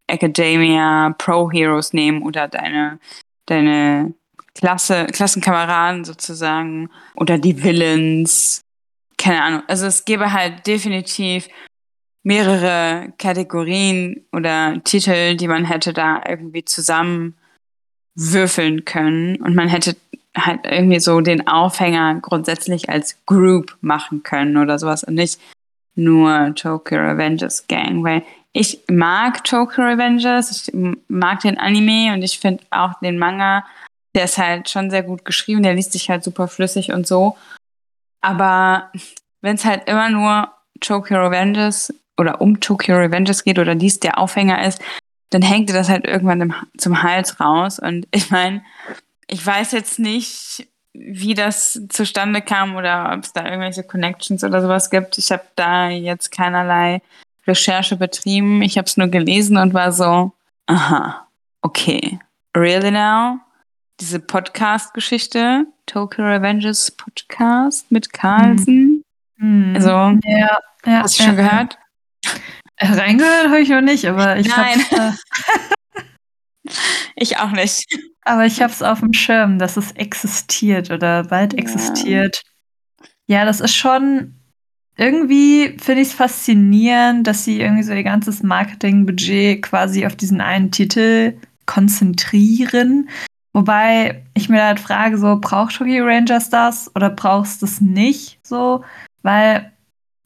Academia 0.08 1.16
Pro 1.18 1.50
Heroes 1.52 1.94
nehmen 1.94 2.22
oder 2.22 2.48
deine 2.48 3.00
deine 3.46 4.14
Klasse, 4.54 5.06
Klassenkameraden 5.06 6.04
sozusagen 6.04 6.90
oder 7.16 7.38
die 7.38 7.64
Villains. 7.64 8.62
Keine 9.18 9.44
Ahnung. 9.44 9.64
Also 9.68 9.86
es 9.86 10.06
gäbe 10.06 10.32
halt 10.32 10.66
definitiv 10.68 11.48
mehrere 12.28 13.14
Kategorien 13.18 14.26
oder 14.34 14.84
Titel, 14.84 15.38
die 15.38 15.48
man 15.48 15.64
hätte 15.64 15.94
da 15.94 16.22
irgendwie 16.28 16.66
zusammen 16.66 17.38
würfeln 18.16 18.84
können 18.84 19.38
und 19.38 19.56
man 19.56 19.70
hätte 19.70 19.96
halt 20.36 20.60
irgendwie 20.66 21.00
so 21.00 21.22
den 21.22 21.48
Aufhänger 21.48 22.16
grundsätzlich 22.16 22.90
als 22.90 23.16
Group 23.26 23.78
machen 23.80 24.24
können 24.24 24.58
oder 24.58 24.78
sowas 24.78 25.06
und 25.06 25.14
nicht 25.14 25.40
nur 25.96 26.54
Tokyo 26.56 26.98
Revengers 26.98 27.66
Gang, 27.68 28.04
weil 28.04 28.24
ich 28.52 28.82
mag 28.90 29.46
Tokyo 29.46 29.86
Revengers, 29.86 30.68
ich 30.68 30.74
mag 31.08 31.40
den 31.40 31.58
Anime 31.58 32.14
und 32.14 32.24
ich 32.24 32.40
finde 32.40 32.62
auch 32.72 33.00
den 33.00 33.18
Manga, 33.18 33.64
der 34.16 34.26
ist 34.26 34.38
halt 34.38 34.68
schon 34.68 34.90
sehr 34.90 35.04
gut 35.04 35.24
geschrieben, 35.24 35.64
der 35.64 35.76
liest 35.76 35.94
sich 35.94 36.10
halt 36.10 36.26
super 36.26 36.50
flüssig 36.50 36.92
und 36.92 37.08
so. 37.08 37.38
Aber 38.20 38.92
wenn 39.40 39.56
es 39.56 39.64
halt 39.64 39.88
immer 39.88 40.10
nur 40.10 40.52
Tokyo 40.82 41.26
Revengers 41.26 41.94
oder 42.18 42.42
um 42.42 42.60
Tokyo 42.60 42.98
Revengers 42.98 43.44
geht 43.44 43.60
oder 43.60 43.76
dies 43.76 44.00
der 44.00 44.18
Aufhänger 44.18 44.66
ist, 44.66 44.82
dann 45.30 45.42
hängt 45.42 45.70
dir 45.70 45.74
das 45.74 45.90
halt 45.90 46.06
irgendwann 46.06 46.42
im, 46.42 46.54
zum 46.78 47.04
Hals 47.04 47.40
raus. 47.40 47.80
Und 47.80 48.08
ich 48.12 48.32
meine, 48.32 48.64
ich 49.28 49.46
weiß 49.46 49.72
jetzt 49.72 50.00
nicht, 50.00 50.68
wie 50.94 51.36
das 51.36 51.80
zustande 51.90 52.42
kam 52.42 52.76
oder 52.76 53.14
ob 53.14 53.24
es 53.24 53.34
da 53.34 53.46
irgendwelche 53.46 53.84
Connections 53.84 54.44
oder 54.44 54.62
sowas 54.62 54.90
gibt. 54.90 55.18
Ich 55.18 55.32
habe 55.32 55.44
da 55.56 55.90
jetzt 55.90 56.32
keinerlei 56.32 57.02
Recherche 57.46 57.96
betrieben. 57.96 58.62
Ich 58.62 58.78
habe 58.78 58.88
es 58.88 58.98
nur 58.98 59.08
gelesen 59.08 59.58
und 59.58 59.74
war 59.74 59.92
so, 59.92 60.32
aha, 60.66 61.28
okay. 61.62 62.20
Really 62.56 62.92
now? 62.92 63.40
Diese 64.00 64.20
Podcast-Geschichte, 64.20 65.66
Tokyo 65.86 66.26
Revengers 66.26 66.92
Podcast 66.92 67.92
mit 67.92 68.12
Carlsen. 68.14 69.04
Hm. 69.38 69.74
Also, 69.76 69.90
ja, 69.90 70.58
ja, 70.86 71.04
hast 71.04 71.20
du 71.20 71.24
schon 71.24 71.38
ja, 71.38 71.44
gehört? 71.44 71.78
Reingehört 72.80 73.48
habe 73.48 73.60
ich 73.62 73.70
noch 73.70 73.82
nicht, 73.82 74.06
aber 74.06 74.38
ich 74.38 74.48
Nein. 74.48 74.80
habe 74.92 75.18
Ich 77.16 77.38
auch 77.38 77.52
nicht. 77.52 77.86
aber 78.24 78.46
ich 78.46 78.62
habe 78.62 78.72
es 78.72 78.84
auf 78.84 79.00
dem 79.00 79.14
Schirm, 79.14 79.58
dass 79.58 79.78
es 79.78 79.92
existiert 79.94 80.92
oder 80.92 81.24
bald 81.24 81.54
Ja. 81.54 81.60
existiert. 81.60 82.44
Ja, 83.28 83.46
das 83.46 83.60
ist 83.62 83.76
schon 83.76 84.34
irgendwie 85.00 85.78
finde 85.80 86.02
ich 86.02 86.10
es 86.10 86.14
faszinierend, 86.14 87.28
dass 87.28 87.44
sie 87.46 87.60
irgendwie 87.62 87.84
so 87.84 87.94
ihr 87.94 88.04
ganzes 88.04 88.42
Marketingbudget 88.44 89.62
quasi 89.62 90.06
auf 90.06 90.16
diesen 90.16 90.42
einen 90.42 90.72
Titel 90.72 91.38
konzentrieren. 91.68 93.10
Wobei 93.54 94.24
ich 94.34 94.50
mir 94.50 94.64
halt 94.64 94.80
frage, 94.80 95.18
so 95.18 95.38
braucht 95.40 95.76
Tokyo 95.76 96.06
Rangers 96.06 96.50
das 96.50 96.92
oder 96.96 97.10
brauchst 97.10 97.62
du 97.62 97.66
es 97.66 97.80
nicht 97.82 98.40
so? 98.44 98.84
Weil 99.24 99.72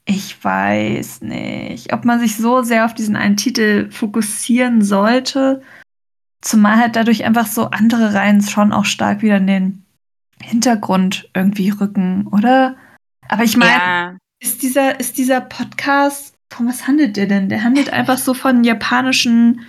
ich 0.05 0.43
weiß 0.43 1.21
nicht, 1.21 1.93
ob 1.93 2.05
man 2.05 2.19
sich 2.19 2.35
so 2.37 2.63
sehr 2.63 2.85
auf 2.85 2.93
diesen 2.93 3.15
einen 3.15 3.37
Titel 3.37 3.89
fokussieren 3.91 4.81
sollte, 4.81 5.61
zumal 6.41 6.77
halt 6.77 6.95
dadurch 6.95 7.23
einfach 7.23 7.45
so 7.47 7.65
andere 7.65 8.13
Reihen 8.13 8.41
schon 8.41 8.71
auch 8.73 8.85
stark 8.85 9.21
wieder 9.21 9.37
in 9.37 9.47
den 9.47 9.85
Hintergrund 10.41 11.29
irgendwie 11.35 11.69
rücken, 11.69 12.27
oder? 12.27 12.75
Aber 13.29 13.43
ich 13.43 13.55
meine, 13.57 13.71
Ja, 13.71 14.17
ist 14.39 14.63
dieser, 14.63 14.99
ist 14.99 15.17
dieser 15.17 15.39
Podcast, 15.41 16.33
von 16.51 16.67
was 16.67 16.87
handelt 16.87 17.15
der 17.15 17.27
denn? 17.27 17.47
Der 17.47 17.63
handelt 17.63 17.89
einfach 17.93 18.17
so 18.17 18.33
von 18.33 18.63
japanischen 18.63 19.61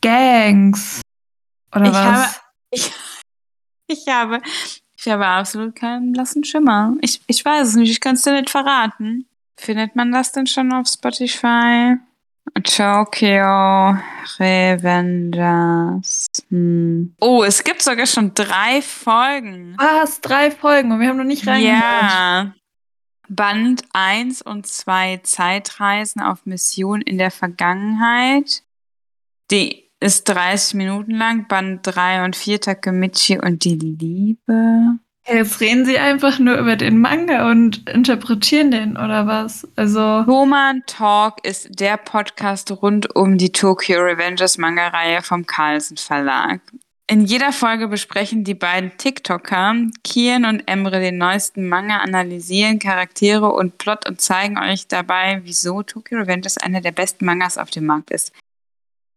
Gangs. 0.00 1.00
Oder 1.74 1.86
Ich 1.86 1.92
was? 1.92 2.04
habe- 2.04 2.34
ich, 2.70 2.92
ich 3.88 4.06
habe, 4.08 4.40
ich 4.96 5.08
habe 5.08 5.26
absolut 5.26 5.74
keinen 5.74 6.12
blassen 6.12 6.44
Schimmer. 6.44 6.94
Ich, 7.00 7.20
ich 7.26 7.44
weiß 7.44 7.68
es 7.68 7.74
nicht, 7.74 7.90
ich 7.90 8.00
kann 8.00 8.14
es 8.14 8.22
dir 8.22 8.32
nicht 8.32 8.48
verraten. 8.50 9.26
Findet 9.56 9.96
man 9.96 10.12
das 10.12 10.32
denn 10.32 10.46
schon 10.46 10.72
auf 10.72 10.86
Spotify? 10.88 11.96
Tokyo 12.64 13.96
Revengers. 14.38 16.26
Hm. 16.48 17.14
Oh, 17.20 17.44
es 17.44 17.64
gibt 17.64 17.82
sogar 17.82 18.06
schon 18.06 18.34
drei 18.34 18.82
Folgen. 18.82 19.74
Was? 19.78 20.20
Drei 20.20 20.50
Folgen 20.50 20.92
und 20.92 21.00
wir 21.00 21.08
haben 21.08 21.16
noch 21.16 21.24
nicht 21.24 21.46
reingehört. 21.46 21.82
Ja. 21.82 22.54
Band 23.28 23.84
1 23.92 24.42
und 24.42 24.66
2 24.66 25.20
Zeitreisen 25.22 26.20
auf 26.20 26.44
Mission 26.44 27.00
in 27.00 27.16
der 27.16 27.30
Vergangenheit. 27.30 28.62
Die 29.50 29.90
ist 30.00 30.24
30 30.24 30.74
Minuten 30.74 31.12
lang. 31.12 31.48
Band 31.48 31.80
3 31.82 32.24
und 32.24 32.36
4 32.36 32.60
Takemichi 32.60 33.38
und 33.38 33.64
die 33.64 33.76
Liebe. 33.76 34.98
Jetzt 35.28 35.60
reden 35.60 35.84
sie 35.84 35.98
einfach 35.98 36.40
nur 36.40 36.56
über 36.56 36.74
den 36.74 36.98
Manga 36.98 37.48
und 37.48 37.88
interpretieren 37.88 38.72
den, 38.72 38.96
oder 38.96 39.26
was? 39.28 39.68
Also, 39.76 40.20
Roman 40.22 40.82
Talk 40.86 41.44
ist 41.44 41.68
der 41.78 41.96
Podcast 41.96 42.72
rund 42.82 43.14
um 43.14 43.38
die 43.38 43.52
Tokyo 43.52 44.00
Revengers 44.00 44.58
Manga-Reihe 44.58 45.22
vom 45.22 45.46
Carlsen 45.46 45.96
Verlag. 45.96 46.60
In 47.06 47.24
jeder 47.24 47.52
Folge 47.52 47.86
besprechen 47.88 48.42
die 48.42 48.54
beiden 48.54 48.96
TikToker, 48.96 49.74
Kian 50.02 50.44
und 50.44 50.66
Emre, 50.66 50.98
den 50.98 51.18
neuesten 51.18 51.68
Manga, 51.68 51.98
analysieren 51.98 52.80
Charaktere 52.80 53.52
und 53.52 53.78
Plot 53.78 54.08
und 54.08 54.20
zeigen 54.20 54.58
euch 54.58 54.88
dabei, 54.88 55.40
wieso 55.44 55.82
Tokyo 55.82 56.18
Revengers 56.18 56.58
einer 56.58 56.80
der 56.80 56.92
besten 56.92 57.26
Mangas 57.26 57.58
auf 57.58 57.70
dem 57.70 57.86
Markt 57.86 58.10
ist. 58.10 58.32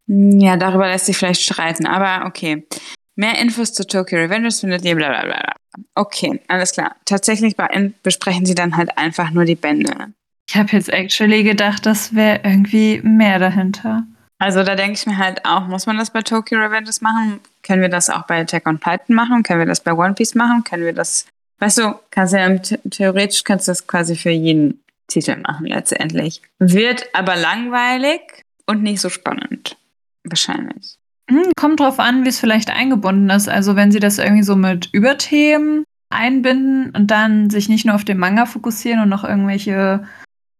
Ja, 0.07 0.55
darüber 0.55 0.87
lässt 0.87 1.07
sich 1.07 1.17
vielleicht 1.17 1.41
streiten, 1.41 1.87
aber 1.87 2.27
okay. 2.27 2.67
Mehr 3.15 3.39
Infos 3.39 3.73
zu 3.73 3.87
Tokyo 3.87 4.19
Revengers 4.19 4.59
findet 4.59 4.83
ihr 4.85 4.95
bla 4.95 5.07
bla 5.07 5.23
bla. 5.23 5.55
Okay, 5.95 6.41
alles 6.47 6.71
klar. 6.73 6.95
Tatsächlich 7.05 7.55
besprechen 8.03 8.45
sie 8.45 8.55
dann 8.55 8.75
halt 8.77 8.97
einfach 8.97 9.31
nur 9.31 9.45
die 9.45 9.55
Bände. 9.55 10.13
ich 10.49 10.55
habe 10.55 10.69
jetzt 10.71 10.89
actually 10.89 11.43
gedacht, 11.43 11.85
das 11.85 12.13
wäre 12.15 12.41
irgendwie 12.43 13.01
mehr 13.03 13.39
dahinter. 13.39 14.03
Also 14.37 14.63
da 14.63 14.75
denke 14.75 14.93
ich 14.93 15.05
mir 15.05 15.17
halt 15.17 15.45
auch, 15.45 15.67
muss 15.67 15.85
man 15.85 15.97
das 15.97 16.11
bei 16.11 16.21
Tokyo 16.21 16.59
Revengers 16.59 17.01
machen? 17.01 17.39
Können 17.63 17.81
wir 17.81 17.89
das 17.89 18.09
auch 18.09 18.23
bei 18.27 18.41
Attack 18.41 18.67
on 18.67 18.79
Titan 18.79 19.15
machen? 19.15 19.43
Können 19.43 19.59
wir 19.59 19.65
das 19.65 19.79
bei 19.79 19.93
One 19.93 20.13
Piece 20.13 20.35
machen? 20.35 20.63
Können 20.63 20.83
wir 20.83 20.93
das, 20.93 21.25
weißt 21.59 21.77
du, 21.79 21.95
kannst 22.11 22.33
ja 22.33 22.49
the- 22.63 22.77
theoretisch 22.89 23.43
kannst 23.43 23.67
du 23.67 23.71
das 23.71 23.87
quasi 23.87 24.15
für 24.15 24.31
jeden 24.31 24.83
Titel 25.07 25.37
machen 25.37 25.67
letztendlich. 25.67 26.41
Wird 26.59 27.05
aber 27.13 27.35
langweilig 27.37 28.21
und 28.65 28.83
nicht 28.83 28.99
so 28.99 29.09
spannend. 29.09 29.77
Wahrscheinlich. 30.25 30.97
Hm, 31.29 31.51
kommt 31.55 31.79
drauf 31.79 31.99
an, 31.99 32.23
wie 32.23 32.29
es 32.29 32.39
vielleicht 32.39 32.69
eingebunden 32.69 33.29
ist. 33.29 33.49
Also, 33.49 33.75
wenn 33.75 33.91
sie 33.91 33.99
das 33.99 34.17
irgendwie 34.17 34.43
so 34.43 34.55
mit 34.55 34.89
Überthemen 34.91 35.83
einbinden 36.09 36.91
und 36.91 37.09
dann 37.11 37.49
sich 37.49 37.67
nicht 37.69 37.85
nur 37.85 37.95
auf 37.95 38.05
den 38.05 38.17
Manga 38.17 38.45
fokussieren 38.45 39.01
und 39.01 39.09
noch 39.09 39.23
irgendwelche, 39.23 40.03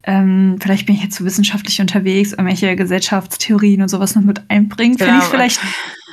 ähm, 0.04 0.58
vielleicht 0.60 0.86
bin 0.86 0.96
ich 0.96 1.04
jetzt 1.04 1.16
so 1.16 1.26
wissenschaftlich 1.26 1.80
unterwegs, 1.82 2.32
irgendwelche 2.32 2.76
Gesellschaftstheorien 2.76 3.82
und 3.82 3.90
sowas 3.90 4.16
noch 4.16 4.24
mit 4.24 4.42
einbringen, 4.50 4.98
finde 4.98 5.20
ich 5.20 5.26
vielleicht, 5.26 5.60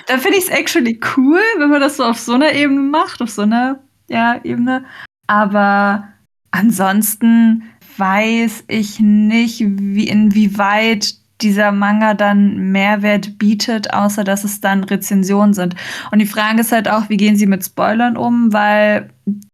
dann 0.06 0.20
finde 0.20 0.38
ich 0.38 0.44
es 0.44 0.50
actually 0.50 1.00
cool, 1.16 1.40
wenn 1.58 1.70
man 1.70 1.80
das 1.80 1.96
so 1.96 2.04
auf 2.04 2.18
so 2.18 2.34
einer 2.34 2.52
Ebene 2.52 2.80
macht, 2.80 3.22
auf 3.22 3.30
so 3.30 3.42
einer 3.42 3.80
ja, 4.08 4.40
Ebene. 4.44 4.84
Aber 5.26 6.08
ansonsten 6.50 7.64
weiß 7.96 8.64
ich 8.68 9.00
nicht, 9.00 9.60
wie, 9.60 10.08
inwieweit 10.08 11.14
dieser 11.42 11.72
Manga 11.72 12.14
dann 12.14 12.72
Mehrwert 12.72 13.38
bietet, 13.38 13.92
außer 13.92 14.24
dass 14.24 14.44
es 14.44 14.60
dann 14.60 14.84
Rezensionen 14.84 15.54
sind. 15.54 15.74
Und 16.10 16.18
die 16.18 16.26
Frage 16.26 16.60
ist 16.60 16.72
halt 16.72 16.88
auch, 16.88 17.08
wie 17.08 17.16
gehen 17.16 17.36
sie 17.36 17.46
mit 17.46 17.64
Spoilern 17.64 18.16
um, 18.16 18.52
weil 18.52 19.10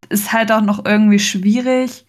es 0.09 0.33
halt 0.33 0.53
auch 0.53 0.63
noch 0.63 0.85
irgendwie 0.85 1.19
schwierig. 1.19 2.07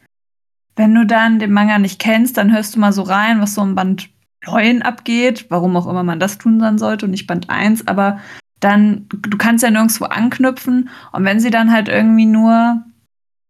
Wenn 0.76 0.94
du 0.96 1.06
dann 1.06 1.40
den 1.40 1.52
Manga 1.52 1.80
nicht 1.80 2.00
kennst, 2.00 2.38
dann 2.38 2.54
hörst 2.54 2.76
du 2.76 2.80
mal 2.80 2.94
so 2.94 3.02
rein, 3.02 3.42
was 3.42 3.56
so 3.56 3.62
im 3.62 3.76
Band 3.76 4.10
9 4.46 4.82
abgeht, 4.82 5.48
warum 5.50 5.76
auch 5.76 5.88
immer 5.88 6.04
man 6.04 6.20
das 6.20 6.38
tun 6.38 6.60
dann 6.60 6.78
sollte 6.78 7.06
und 7.06 7.12
nicht 7.12 7.28
Band 7.28 7.50
1, 7.50 7.88
aber 7.88 8.20
dann, 8.60 9.08
du 9.10 9.38
kannst 9.38 9.64
ja 9.64 9.72
nirgendwo 9.72 10.06
anknüpfen 10.06 10.90
und 11.12 11.24
wenn 11.24 11.40
sie 11.40 11.50
dann 11.50 11.72
halt 11.72 11.88
irgendwie 11.88 12.26
nur, 12.26 12.84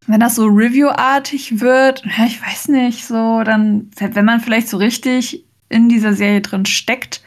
wenn 0.07 0.19
das 0.19 0.36
so 0.36 0.45
Review-artig 0.45 1.62
wird, 1.62 2.03
ja, 2.05 2.25
ich 2.25 2.41
weiß 2.41 2.69
nicht, 2.69 3.05
so, 3.05 3.43
dann, 3.43 3.89
wenn 4.00 4.25
man 4.25 4.39
vielleicht 4.39 4.69
so 4.69 4.77
richtig 4.77 5.45
in 5.69 5.89
dieser 5.89 6.13
Serie 6.13 6.41
drin 6.41 6.65
steckt 6.65 7.23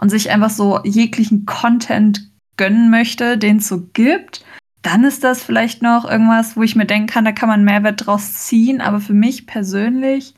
und 0.00 0.10
sich 0.10 0.30
einfach 0.30 0.50
so 0.50 0.80
jeglichen 0.84 1.46
Content 1.46 2.30
gönnen 2.56 2.90
möchte, 2.90 3.38
den 3.38 3.58
es 3.58 3.68
so 3.68 3.88
gibt, 3.92 4.44
dann 4.82 5.04
ist 5.04 5.24
das 5.24 5.42
vielleicht 5.42 5.82
noch 5.82 6.08
irgendwas, 6.08 6.56
wo 6.56 6.62
ich 6.62 6.76
mir 6.76 6.86
denken 6.86 7.08
kann, 7.08 7.24
da 7.24 7.32
kann 7.32 7.48
man 7.48 7.64
Mehrwert 7.64 8.06
draus 8.06 8.34
ziehen. 8.34 8.80
Aber 8.80 9.00
für 9.00 9.14
mich 9.14 9.46
persönlich, 9.46 10.34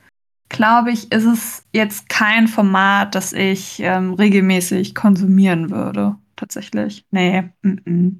glaube 0.48 0.90
ich, 0.90 1.12
ist 1.12 1.26
es 1.26 1.64
jetzt 1.72 2.08
kein 2.08 2.48
Format, 2.48 3.14
das 3.14 3.34
ich 3.34 3.80
ähm, 3.80 4.14
regelmäßig 4.14 4.94
konsumieren 4.94 5.70
würde. 5.70 6.16
Tatsächlich. 6.36 7.04
Nee. 7.10 7.50
Mm 7.62 7.68
-mm. 7.84 8.16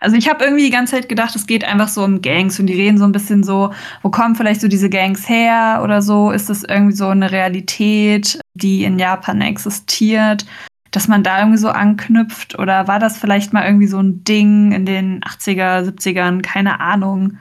Also 0.00 0.16
ich 0.16 0.28
habe 0.28 0.44
irgendwie 0.44 0.64
die 0.64 0.70
ganze 0.70 0.96
Zeit 0.96 1.08
gedacht, 1.08 1.36
es 1.36 1.46
geht 1.46 1.64
einfach 1.64 1.88
so 1.88 2.02
um 2.02 2.22
Gangs 2.22 2.58
und 2.58 2.66
die 2.66 2.74
reden 2.74 2.98
so 2.98 3.04
ein 3.04 3.12
bisschen 3.12 3.42
so, 3.42 3.72
wo 4.02 4.10
kommen 4.10 4.34
vielleicht 4.34 4.62
so 4.62 4.68
diese 4.68 4.88
Gangs 4.88 5.28
her 5.28 5.80
oder 5.84 6.00
so? 6.00 6.30
Ist 6.30 6.48
das 6.48 6.64
irgendwie 6.64 6.96
so 6.96 7.08
eine 7.08 7.30
Realität, 7.30 8.40
die 8.54 8.84
in 8.84 8.98
Japan 8.98 9.42
existiert, 9.42 10.46
dass 10.90 11.06
man 11.06 11.22
da 11.22 11.40
irgendwie 11.40 11.58
so 11.58 11.68
anknüpft? 11.68 12.58
Oder 12.58 12.88
war 12.88 12.98
das 12.98 13.18
vielleicht 13.18 13.52
mal 13.52 13.66
irgendwie 13.66 13.86
so 13.86 14.00
ein 14.00 14.24
Ding 14.24 14.72
in 14.72 14.86
den 14.86 15.20
80er, 15.20 15.86
70ern? 15.86 16.42
Keine 16.42 16.80
Ahnung. 16.80 17.38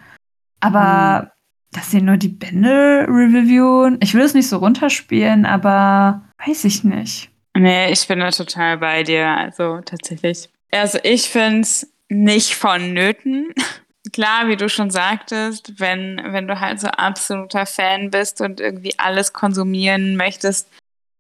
Aber 0.60 1.32
dass 1.72 1.92
sie 1.92 2.02
nur 2.02 2.18
die 2.18 2.30
Bände 2.30 3.06
reviewen, 3.08 4.00
ich 4.02 4.14
will 4.14 4.24
es 4.24 4.34
nicht 4.34 4.50
so 4.50 4.58
runterspielen, 4.58 5.46
aber 5.46 6.24
weiß 6.46 6.66
ich 6.66 6.84
nicht. 6.84 7.30
Nee, 7.56 7.92
ich 7.92 8.08
bin 8.08 8.20
da 8.20 8.32
total 8.32 8.78
bei 8.78 9.04
dir. 9.04 9.28
Also 9.28 9.82
tatsächlich. 9.86 10.50
Also 10.72 11.00
ich 11.04 11.30
finde 11.30 11.62
es 11.62 11.92
nicht 12.10 12.56
vonnöten. 12.56 13.54
Klar, 14.14 14.48
wie 14.48 14.58
du 14.58 14.70
schon 14.70 14.90
sagtest, 14.90 15.80
wenn, 15.80 16.20
wenn 16.32 16.48
du 16.48 16.60
halt 16.60 16.80
so 16.80 16.88
absoluter 16.88 17.66
Fan 17.66 18.10
bist 18.10 18.42
und 18.42 18.60
irgendwie 18.60 18.98
alles 18.98 19.34
konsumieren 19.34 20.16
möchtest, 20.16 20.68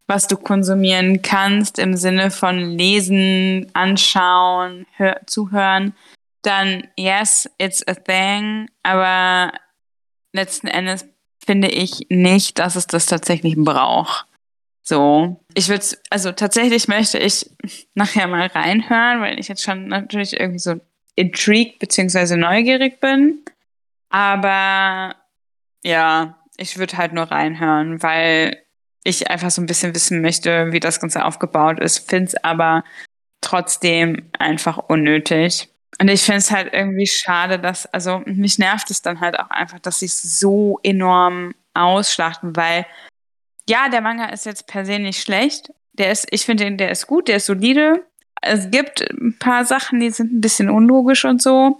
was 0.08 0.28
du 0.28 0.38
konsumieren 0.38 1.22
kannst 1.22 1.78
im 1.78 1.96
Sinne 1.96 2.32
von 2.32 2.58
lesen, 2.58 3.68
anschauen, 3.74 4.88
hör, 4.96 5.22
zuhören, 5.28 5.94
dann 6.42 6.88
yes, 6.98 7.50
it's 7.60 7.88
a 7.88 7.94
thing. 7.94 8.70
Aber 8.82 9.54
letzten 10.34 10.68
Endes 10.68 11.06
finde 11.46 11.68
ich 11.68 12.08
nicht, 12.10 12.58
dass 12.58 12.76
es 12.76 12.88
das 12.88 13.06
tatsächlich 13.06 13.56
braucht. 13.56 14.26
So, 14.90 15.40
ich 15.54 15.70
würde, 15.70 15.86
also 16.10 16.32
tatsächlich 16.32 16.88
möchte 16.88 17.20
ich 17.20 17.48
nachher 17.94 18.26
mal 18.26 18.48
reinhören, 18.48 19.22
weil 19.22 19.40
ich 19.40 19.48
jetzt 19.48 19.62
schon 19.62 19.86
natürlich 19.88 20.40
irgendwie 20.40 20.58
so 20.58 20.82
intrigued 21.14 21.78
bzw. 21.78 22.36
neugierig 22.38 23.00
bin. 23.00 23.46
Aber 24.10 25.16
ja, 25.84 26.40
ich 26.58 26.80
würde 26.80 26.98
halt 26.98 27.14
nur 27.14 27.26
reinhören, 27.26 28.02
weil 28.02 28.58
ich 29.04 29.30
einfach 29.30 29.52
so 29.52 29.62
ein 29.62 29.68
bisschen 29.68 29.94
wissen 29.94 30.24
möchte, 30.24 30.72
wie 30.72 30.80
das 30.80 31.00
Ganze 31.00 31.24
aufgebaut 31.24 31.80
ist. 31.80 32.10
Finde 32.10 32.30
es 32.30 32.44
aber 32.44 32.84
trotzdem 33.42 34.32
einfach 34.40 34.80
unnötig. 34.80 35.70
Und 36.02 36.08
ich 36.08 36.24
finde 36.24 36.40
es 36.40 36.50
halt 36.50 36.74
irgendwie 36.74 37.06
schade, 37.06 37.60
dass, 37.60 37.86
also 37.94 38.24
mich 38.26 38.58
nervt 38.58 38.90
es 38.90 39.04
dann 39.04 39.20
halt 39.20 39.40
auch 39.40 39.52
einfach, 39.52 39.78
dass 39.78 40.00
sie 40.00 40.08
es 40.08 40.40
so 40.40 40.80
enorm 40.82 41.54
ausschlachten, 41.76 42.56
weil 42.56 42.88
ja, 43.70 43.88
der 43.88 44.02
Manga 44.02 44.26
ist 44.26 44.46
jetzt 44.46 44.68
per 44.68 44.86
se 44.86 45.00
nicht 45.00 45.22
schlecht. 45.22 45.72
Der 45.94 46.12
ist, 46.12 46.28
ich 46.32 46.46
finde, 46.46 46.72
der 46.76 46.92
ist 46.92 47.08
gut, 47.08 47.28
der 47.28 47.38
ist 47.38 47.46
solide. 47.46 48.04
Es 48.42 48.72
gibt 48.72 49.02
ein 49.02 49.38
paar 49.38 49.64
Sachen, 49.64 50.00
die 50.00 50.10
sind 50.10 50.34
ein 50.34 50.42
bisschen 50.42 50.70
unlogisch 50.70 51.24
und 51.26 51.42
so, 51.42 51.78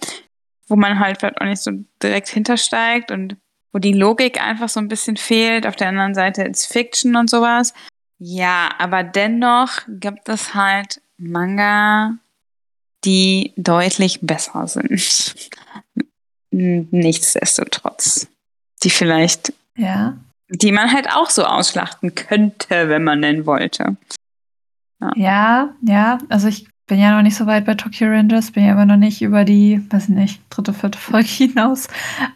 wo 0.68 0.76
man 0.76 1.00
halt 1.00 1.20
vielleicht 1.20 1.42
auch 1.42 1.46
nicht 1.46 1.62
so 1.62 1.72
direkt 2.02 2.28
hintersteigt 2.28 3.12
und 3.12 3.38
wo 3.72 3.80
die 3.80 3.94
Logik 3.94 4.42
einfach 4.42 4.70
so 4.70 4.80
ein 4.80 4.88
bisschen 4.88 5.18
fehlt. 5.18 5.66
Auf 5.66 5.76
der 5.76 5.90
anderen 5.90 6.14
Seite 6.14 6.44
ist 6.44 6.68
Fiction 6.68 7.16
und 7.16 7.30
sowas. 7.30 7.74
Ja, 8.20 8.70
aber 8.78 9.04
dennoch 9.04 9.82
gibt 9.88 10.30
es 10.30 10.54
halt 10.54 11.02
Manga, 11.18 12.14
die 13.04 13.54
deutlich 13.56 14.20
besser 14.22 14.68
sind. 14.68 15.36
Nichtsdestotrotz. 16.52 18.28
Die 18.84 18.90
vielleicht 18.90 19.54
ja 19.76 20.18
die 20.50 20.72
man 20.72 20.92
halt 20.92 21.10
auch 21.14 21.30
so 21.30 21.46
ausschlachten 21.46 22.16
könnte, 22.16 22.90
wenn 22.90 23.04
man 23.04 23.22
denn 23.22 23.46
wollte. 23.46 23.98
Ja. 25.02 25.12
ja, 25.16 25.70
ja, 25.82 26.18
also 26.30 26.48
ich 26.48 26.68
bin 26.90 27.00
ja 27.00 27.16
noch 27.16 27.22
nicht 27.22 27.38
so 27.38 27.46
weit 27.46 27.66
bei 27.66 27.76
Tokyo 27.76 28.10
Rangers, 28.10 28.52
bin 28.52 28.66
ja 28.66 28.74
aber 28.74 28.86
noch 28.86 28.98
nicht 28.98 29.22
über 29.22 29.46
die, 29.46 29.80
weiß 29.92 30.10
nicht, 30.10 30.42
dritte, 30.50 30.74
vierte 30.74 30.98
Folge 30.98 31.28
hinaus. 31.30 31.88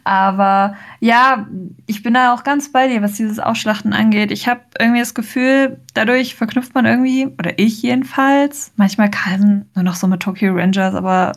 Aber 0.04 0.76
ja, 1.00 1.46
ich 1.86 2.02
bin 2.02 2.14
da 2.14 2.32
auch 2.32 2.44
ganz 2.44 2.70
bei 2.72 2.86
dir, 2.88 3.02
was 3.02 3.14
dieses 3.14 3.40
Ausschlachten 3.40 3.92
angeht. 3.92 4.30
Ich 4.30 4.48
habe 4.48 4.60
irgendwie 4.78 5.00
das 5.00 5.12
Gefühl, 5.12 5.80
dadurch 5.92 6.36
verknüpft 6.36 6.74
man 6.74 6.86
irgendwie, 6.86 7.26
oder 7.26 7.58
ich 7.58 7.82
jedenfalls, 7.82 8.72
manchmal 8.76 9.10
Kaisen 9.10 9.68
nur 9.74 9.82
noch 9.82 9.96
so 9.96 10.06
mit 10.06 10.20
Tokyo 10.20 10.54
Rangers, 10.54 10.94
aber 10.94 11.32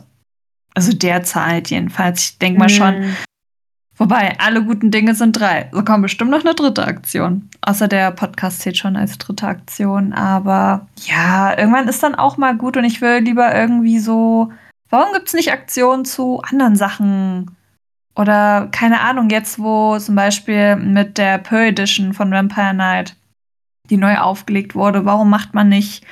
also 0.74 0.92
derzeit 0.92 1.70
jedenfalls. 1.70 2.22
Ich 2.22 2.38
denke 2.38 2.60
mal 2.60 2.66
mm. 2.66 2.68
schon, 2.68 3.00
mhm. 3.00 3.16
Wobei, 3.98 4.38
alle 4.38 4.64
guten 4.64 4.92
Dinge 4.92 5.16
sind 5.16 5.32
drei. 5.32 5.68
So 5.72 5.82
kommt 5.82 6.02
bestimmt 6.02 6.30
noch 6.30 6.44
eine 6.44 6.54
dritte 6.54 6.86
Aktion. 6.86 7.50
Außer 7.62 7.88
der 7.88 8.12
Podcast 8.12 8.60
zählt 8.60 8.76
schon 8.76 8.96
als 8.96 9.18
dritte 9.18 9.48
Aktion. 9.48 10.12
Aber 10.12 10.86
ja, 11.04 11.58
irgendwann 11.58 11.88
ist 11.88 12.02
dann 12.04 12.14
auch 12.14 12.36
mal 12.36 12.56
gut 12.56 12.76
und 12.76 12.84
ich 12.84 13.00
will 13.00 13.18
lieber 13.18 13.52
irgendwie 13.52 13.98
so. 13.98 14.52
Warum 14.88 15.12
gibt 15.12 15.26
es 15.26 15.34
nicht 15.34 15.52
Aktionen 15.52 16.04
zu 16.04 16.40
anderen 16.42 16.76
Sachen? 16.76 17.56
Oder 18.14 18.68
keine 18.70 19.00
Ahnung, 19.00 19.30
jetzt 19.30 19.58
wo 19.58 19.98
zum 19.98 20.14
Beispiel 20.14 20.76
mit 20.76 21.18
der 21.18 21.38
Pearl 21.38 21.68
Edition 21.68 22.12
von 22.14 22.30
Vampire 22.30 22.74
Night, 22.74 23.16
die 23.90 23.96
neu 23.96 24.16
aufgelegt 24.18 24.76
wurde, 24.76 25.04
warum 25.04 25.28
macht 25.28 25.54
man 25.54 25.68
nicht 25.68 26.06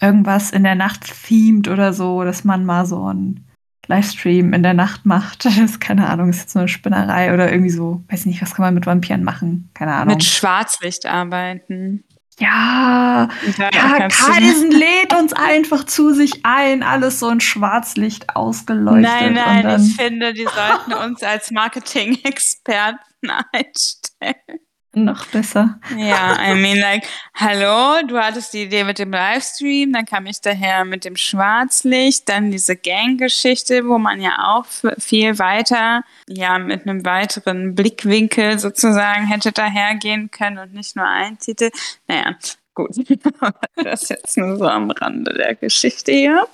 irgendwas 0.00 0.50
in 0.50 0.64
der 0.64 0.74
Nacht 0.74 1.12
themed 1.26 1.68
oder 1.68 1.92
so, 1.92 2.24
dass 2.24 2.44
man 2.44 2.64
mal 2.64 2.86
so 2.86 3.12
ein 3.12 3.44
Livestream 3.90 4.52
in 4.54 4.62
der 4.62 4.74
Nacht 4.74 5.04
macht. 5.04 5.44
Das 5.50 5.58
ist 5.58 5.80
keine 5.80 6.08
Ahnung, 6.08 6.30
ist 6.30 6.40
jetzt 6.40 6.52
so 6.52 6.60
eine 6.60 6.68
Spinnerei 6.68 7.34
oder 7.34 7.50
irgendwie 7.50 7.70
so, 7.70 8.02
weiß 8.08 8.26
nicht, 8.26 8.40
was 8.40 8.54
kann 8.54 8.64
man 8.64 8.74
mit 8.74 8.86
Vampiren 8.86 9.24
machen? 9.24 9.68
Keine 9.74 9.92
Ahnung. 9.92 10.14
Mit 10.14 10.24
Schwarzlicht 10.24 11.06
arbeiten. 11.06 12.04
Ja, 12.38 13.28
ja, 13.58 13.70
ja 13.72 14.08
Kaisen 14.08 14.70
lädt 14.70 15.12
uns 15.12 15.34
einfach 15.34 15.84
zu 15.84 16.14
sich 16.14 16.40
ein, 16.44 16.82
alles 16.82 17.20
so 17.20 17.28
in 17.28 17.40
Schwarzlicht 17.40 18.34
ausgeleuchtet. 18.34 19.02
Nein, 19.02 19.34
nein, 19.34 19.80
ich 19.82 19.96
finde, 19.96 20.32
die 20.32 20.46
sollten 20.46 20.94
uns 20.94 21.22
als 21.22 21.50
Marketing-Experten 21.50 23.30
einstellen. 23.52 24.60
Noch 24.92 25.26
besser. 25.26 25.78
Ja, 25.96 26.36
I 26.42 26.56
mean, 26.56 26.78
like, 26.78 27.06
hallo, 27.34 28.04
du 28.08 28.18
hattest 28.18 28.52
die 28.52 28.64
Idee 28.64 28.82
mit 28.82 28.98
dem 28.98 29.12
Livestream, 29.12 29.92
dann 29.92 30.04
kam 30.04 30.26
ich 30.26 30.40
daher 30.40 30.84
mit 30.84 31.04
dem 31.04 31.14
Schwarzlicht, 31.14 32.28
dann 32.28 32.50
diese 32.50 32.74
Gang-Geschichte, 32.74 33.86
wo 33.86 33.98
man 33.98 34.20
ja 34.20 34.36
auch 34.48 34.64
viel 34.98 35.38
weiter, 35.38 36.02
ja, 36.28 36.58
mit 36.58 36.88
einem 36.88 37.04
weiteren 37.04 37.76
Blickwinkel 37.76 38.58
sozusagen 38.58 39.28
hätte 39.28 39.52
dahergehen 39.52 40.32
können 40.32 40.58
und 40.58 40.74
nicht 40.74 40.96
nur 40.96 41.06
ein 41.06 41.38
Titel. 41.38 41.70
Naja, 42.08 42.34
gut. 42.74 42.90
das 43.76 44.02
ist 44.02 44.10
jetzt 44.10 44.38
nur 44.38 44.56
so 44.56 44.66
am 44.66 44.90
Rande 44.90 45.32
der 45.34 45.54
Geschichte 45.54 46.10
hier. 46.10 46.48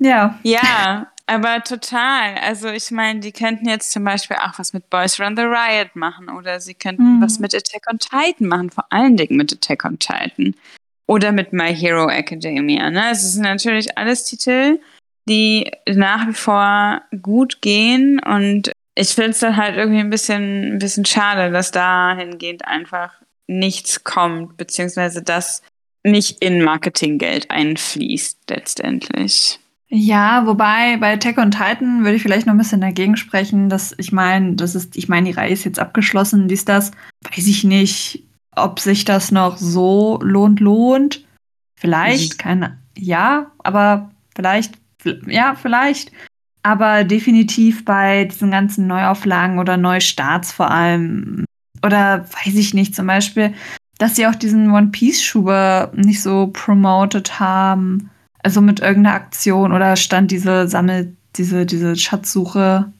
Ja. 0.00 0.40
Ja, 0.42 1.11
aber 1.26 1.62
total. 1.62 2.36
Also 2.42 2.68
ich 2.68 2.90
meine, 2.90 3.20
die 3.20 3.32
könnten 3.32 3.68
jetzt 3.68 3.92
zum 3.92 4.04
Beispiel 4.04 4.36
auch 4.36 4.58
was 4.58 4.72
mit 4.72 4.90
Boys 4.90 5.20
Run 5.20 5.36
the 5.36 5.42
Riot 5.42 5.94
machen 5.94 6.28
oder 6.28 6.60
sie 6.60 6.74
könnten 6.74 7.18
mhm. 7.18 7.22
was 7.22 7.38
mit 7.38 7.54
Attack 7.54 7.84
on 7.90 7.98
Titan 7.98 8.48
machen, 8.48 8.70
vor 8.70 8.86
allen 8.90 9.16
Dingen 9.16 9.36
mit 9.36 9.52
Attack 9.52 9.84
on 9.84 9.98
Titan. 9.98 10.54
Oder 11.06 11.32
mit 11.32 11.52
My 11.52 11.74
Hero 11.74 12.08
Academia. 12.08 12.88
Ne? 12.90 13.10
Es 13.10 13.32
sind 13.32 13.42
natürlich 13.42 13.98
alles 13.98 14.24
Titel, 14.24 14.78
die 15.28 15.70
nach 15.88 16.26
wie 16.28 16.32
vor 16.34 17.02
gut 17.20 17.60
gehen 17.60 18.20
und 18.20 18.72
ich 18.94 19.08
finde 19.08 19.30
es 19.30 19.40
dann 19.40 19.56
halt 19.56 19.76
irgendwie 19.76 20.00
ein 20.00 20.10
bisschen, 20.10 20.74
ein 20.74 20.78
bisschen 20.78 21.04
schade, 21.04 21.50
dass 21.50 21.70
dahingehend 21.70 22.66
einfach 22.66 23.14
nichts 23.46 24.04
kommt, 24.04 24.56
beziehungsweise 24.56 25.22
dass 25.22 25.62
nicht 26.04 26.42
in 26.42 26.62
Marketinggeld 26.62 27.50
einfließt 27.50 28.38
letztendlich. 28.50 29.60
Ja, 29.94 30.46
wobei 30.46 30.96
bei 30.96 31.12
Attack 31.12 31.36
on 31.36 31.50
Titan 31.50 32.02
würde 32.02 32.14
ich 32.14 32.22
vielleicht 32.22 32.46
noch 32.46 32.54
ein 32.54 32.58
bisschen 32.58 32.80
dagegen 32.80 33.18
sprechen, 33.18 33.68
dass 33.68 33.94
ich 33.98 34.10
meine, 34.10 34.54
das 34.54 34.74
ist, 34.74 34.96
ich 34.96 35.10
meine, 35.10 35.28
die 35.28 35.36
Reihe 35.36 35.52
ist 35.52 35.64
jetzt 35.64 35.78
abgeschlossen, 35.78 36.48
dies, 36.48 36.64
das. 36.64 36.92
Weiß 37.30 37.46
ich 37.46 37.62
nicht, 37.62 38.24
ob 38.56 38.80
sich 38.80 39.04
das 39.04 39.30
noch 39.32 39.58
so 39.58 40.18
lohnt, 40.22 40.60
lohnt. 40.60 41.26
Vielleicht, 41.78 42.38
keine, 42.38 42.78
ja, 42.96 43.52
aber 43.58 44.10
vielleicht, 44.34 44.78
ja, 45.26 45.56
vielleicht. 45.60 46.10
Aber 46.62 47.04
definitiv 47.04 47.84
bei 47.84 48.24
diesen 48.24 48.50
ganzen 48.50 48.86
Neuauflagen 48.86 49.58
oder 49.58 49.76
Neustarts 49.76 50.52
vor 50.52 50.70
allem. 50.70 51.44
Oder 51.84 52.24
weiß 52.24 52.54
ich 52.54 52.72
nicht, 52.72 52.94
zum 52.94 53.08
Beispiel, 53.08 53.52
dass 53.98 54.16
sie 54.16 54.26
auch 54.26 54.36
diesen 54.36 54.70
One 54.72 54.86
Piece-Schuber 54.86 55.92
nicht 55.94 56.22
so 56.22 56.46
promoted 56.46 57.38
haben 57.38 58.08
also 58.42 58.60
mit 58.60 58.80
irgendeiner 58.80 59.16
Aktion 59.16 59.72
oder 59.72 59.96
stand 59.96 60.30
diese 60.30 60.68
Sammel, 60.68 61.16
diese, 61.36 61.66
diese 61.66 61.96
Schatzsuche 61.96 62.92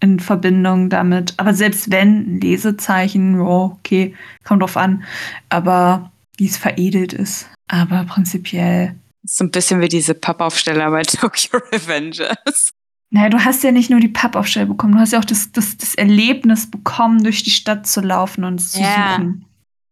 in 0.00 0.20
Verbindung 0.20 0.90
damit. 0.90 1.34
Aber 1.36 1.54
selbst 1.54 1.90
wenn, 1.90 2.40
Lesezeichen, 2.40 3.40
oh, 3.40 3.76
okay, 3.78 4.14
kommt 4.44 4.62
drauf 4.62 4.76
an. 4.76 5.04
Aber 5.48 6.12
wie 6.36 6.46
es 6.46 6.56
veredelt 6.56 7.12
ist. 7.12 7.48
Aber 7.66 8.04
prinzipiell. 8.04 8.94
So 9.24 9.44
ein 9.44 9.50
bisschen 9.50 9.80
wie 9.80 9.88
diese 9.88 10.14
Pappaufsteller 10.14 10.90
bei 10.90 11.02
Tokyo 11.02 11.60
Revengers. 11.72 12.72
Naja, 13.10 13.30
du 13.30 13.44
hast 13.44 13.64
ja 13.64 13.72
nicht 13.72 13.90
nur 13.90 14.00
die 14.00 14.08
Pappaufsteller 14.08 14.66
bekommen, 14.66 14.92
du 14.92 15.00
hast 15.00 15.12
ja 15.12 15.18
auch 15.18 15.24
das, 15.24 15.50
das, 15.50 15.78
das 15.78 15.94
Erlebnis 15.94 16.70
bekommen, 16.70 17.24
durch 17.24 17.42
die 17.42 17.50
Stadt 17.50 17.86
zu 17.86 18.00
laufen 18.02 18.44
und 18.44 18.58
zu 18.58 18.80
ja. 18.80 19.16
suchen. 19.16 19.46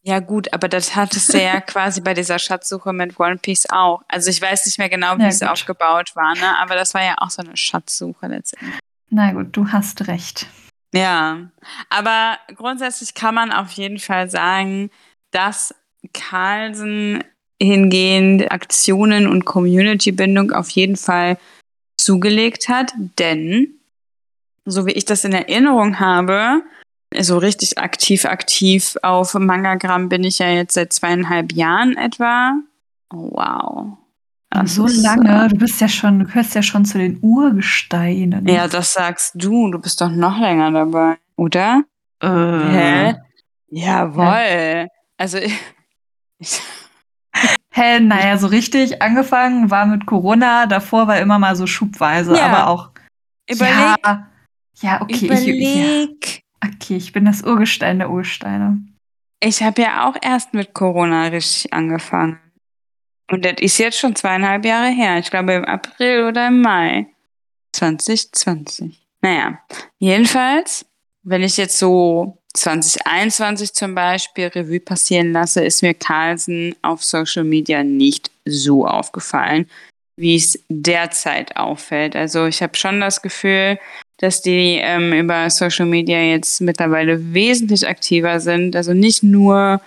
Ja, 0.07 0.21
gut, 0.21 0.53
aber 0.53 0.69
das 0.69 0.95
hattest 0.95 1.35
du 1.35 1.42
ja 1.42 1.61
quasi 1.66 2.01
bei 2.01 2.14
dieser 2.14 2.38
Schatzsuche 2.38 2.92
mit 2.92 3.19
One 3.19 3.38
Piece 3.38 3.69
auch. 3.71 4.03
Also 4.07 4.31
ich 4.31 4.40
weiß 4.40 4.64
nicht 4.66 4.79
mehr 4.79 4.88
genau, 4.88 5.19
wie 5.19 5.23
ja, 5.23 5.29
es 5.29 5.42
aufgebaut 5.42 6.14
war, 6.14 6.35
ne? 6.37 6.57
Aber 6.61 6.77
das 6.77 6.95
war 6.95 7.03
ja 7.03 7.16
auch 7.19 7.31
so 7.31 7.42
eine 7.42 7.57
Schatzsuche 7.57 8.29
letztendlich. 8.29 8.79
Na 9.11 9.33
gut, 9.33 9.49
du 9.57 9.73
hast 9.73 10.07
recht. 10.07 10.47
Ja, 10.95 11.51
aber 11.90 12.38
grundsätzlich 12.55 13.14
kann 13.14 13.35
man 13.35 13.51
auf 13.51 13.73
jeden 13.73 13.99
Fall 13.99 14.31
sagen, 14.31 14.90
dass 15.33 15.75
Carlsen 16.12 17.25
hingehend 17.61 18.53
Aktionen 18.53 19.27
und 19.27 19.45
Community-Bindung 19.45 20.53
auf 20.53 20.71
jeden 20.71 20.97
Fall 20.97 21.37
zugelegt 21.97 22.69
hat, 22.69 22.92
denn 23.19 23.81
so 24.64 24.87
wie 24.87 24.92
ich 24.92 25.05
das 25.05 25.25
in 25.25 25.33
Erinnerung 25.33 25.99
habe, 25.99 26.62
so 27.14 27.38
richtig 27.38 27.79
aktiv, 27.79 28.25
aktiv 28.25 28.97
auf 29.03 29.35
Mangagram 29.35 30.09
bin 30.09 30.25
ich 30.25 30.38
ja 30.38 30.49
jetzt 30.49 30.75
seit 30.75 30.92
zweieinhalb 30.92 31.53
Jahren 31.53 31.97
etwa. 31.97 32.55
Oh, 33.12 33.31
wow. 33.33 33.99
Das 34.51 34.75
so 34.75 34.87
ist, 34.87 35.03
lange, 35.03 35.49
du 35.49 35.57
bist 35.57 35.81
ja 35.81 35.88
schon, 35.88 36.21
du 36.21 36.25
gehörst 36.27 36.55
ja 36.55 36.62
schon 36.62 36.85
zu 36.85 36.99
den 36.99 37.19
Urgesteinen. 37.21 38.47
Ja, 38.49 38.69
das 38.69 38.92
sagst 38.92 39.33
du. 39.35 39.71
Du 39.71 39.79
bist 39.79 40.01
doch 40.01 40.11
noch 40.11 40.38
länger 40.38 40.71
dabei, 40.71 41.19
oder? 41.37 41.83
Äh. 42.21 42.29
Hä? 42.29 43.14
Jawohl. 43.69 44.27
Hä? 44.27 44.87
Also 45.16 45.38
ich. 45.38 45.59
ich 46.38 46.61
Hä, 47.71 48.01
naja, 48.01 48.38
so 48.38 48.47
richtig 48.47 49.03
angefangen 49.03 49.71
war 49.71 49.85
mit 49.85 50.07
Corona, 50.07 50.64
davor 50.64 51.09
war 51.09 51.19
immer 51.19 51.38
mal 51.38 51.55
so 51.57 51.66
schubweise, 51.66 52.35
ja. 52.35 52.47
aber 52.47 52.69
auch. 52.69 52.90
Überleg. 53.51 53.99
Ja, 54.03 54.29
ja 54.81 55.03
okay. 55.03 55.27
Überleg. 55.27 56.25
Ich, 56.25 56.37
ja. 56.37 56.46
Okay, 56.64 56.97
ich 56.97 57.12
bin 57.12 57.25
das 57.25 57.42
Urgestein 57.42 57.99
der 57.99 58.11
Ursteine. 58.11 58.79
Ich 59.40 59.62
habe 59.62 59.83
ja 59.83 60.09
auch 60.09 60.16
erst 60.21 60.55
mit 60.55 60.75
Corona 60.75 61.27
richtig 61.27 61.73
angefangen. 61.73 62.38
Und 63.31 63.45
das 63.45 63.55
ist 63.61 63.79
jetzt 63.79 63.99
schon 63.99 64.14
zweieinhalb 64.14 64.64
Jahre 64.64 64.90
her. 64.90 65.19
Ich 65.19 65.31
glaube 65.31 65.55
im 65.55 65.64
April 65.64 66.25
oder 66.25 66.49
im 66.49 66.62
Mai 66.62 67.07
2020. 67.73 68.99
Naja, 69.21 69.59
jedenfalls, 69.99 70.87
wenn 71.23 71.42
ich 71.42 71.57
jetzt 71.57 71.79
so 71.79 72.38
2021 72.55 73.75
zum 73.75 73.95
Beispiel 73.95 74.47
Revue 74.47 74.81
passieren 74.81 75.33
lasse, 75.33 75.64
ist 75.64 75.83
mir 75.83 75.95
Carlsen 75.95 76.75
auf 76.83 77.05
Social 77.05 77.45
Media 77.45 77.83
nicht 77.83 78.31
so 78.45 78.87
aufgefallen, 78.87 79.69
wie 80.16 80.37
es 80.37 80.59
derzeit 80.69 81.57
auffällt. 81.57 82.16
Also 82.16 82.47
ich 82.47 82.62
habe 82.62 82.77
schon 82.77 83.01
das 83.01 83.21
Gefühl, 83.21 83.79
dass 84.19 84.43
die 84.43 84.79
ähm, 84.81 85.13
über 85.13 85.49
Social 85.51 85.87
Media 85.87 86.19
jetzt 86.19 86.61
mittlerweile 86.61 87.35
wesentlich 87.35 87.87
aktiver 87.87 88.41
sind. 88.41 88.75
Also 88.75 88.95
nicht 88.95 89.23
nur 89.23 89.81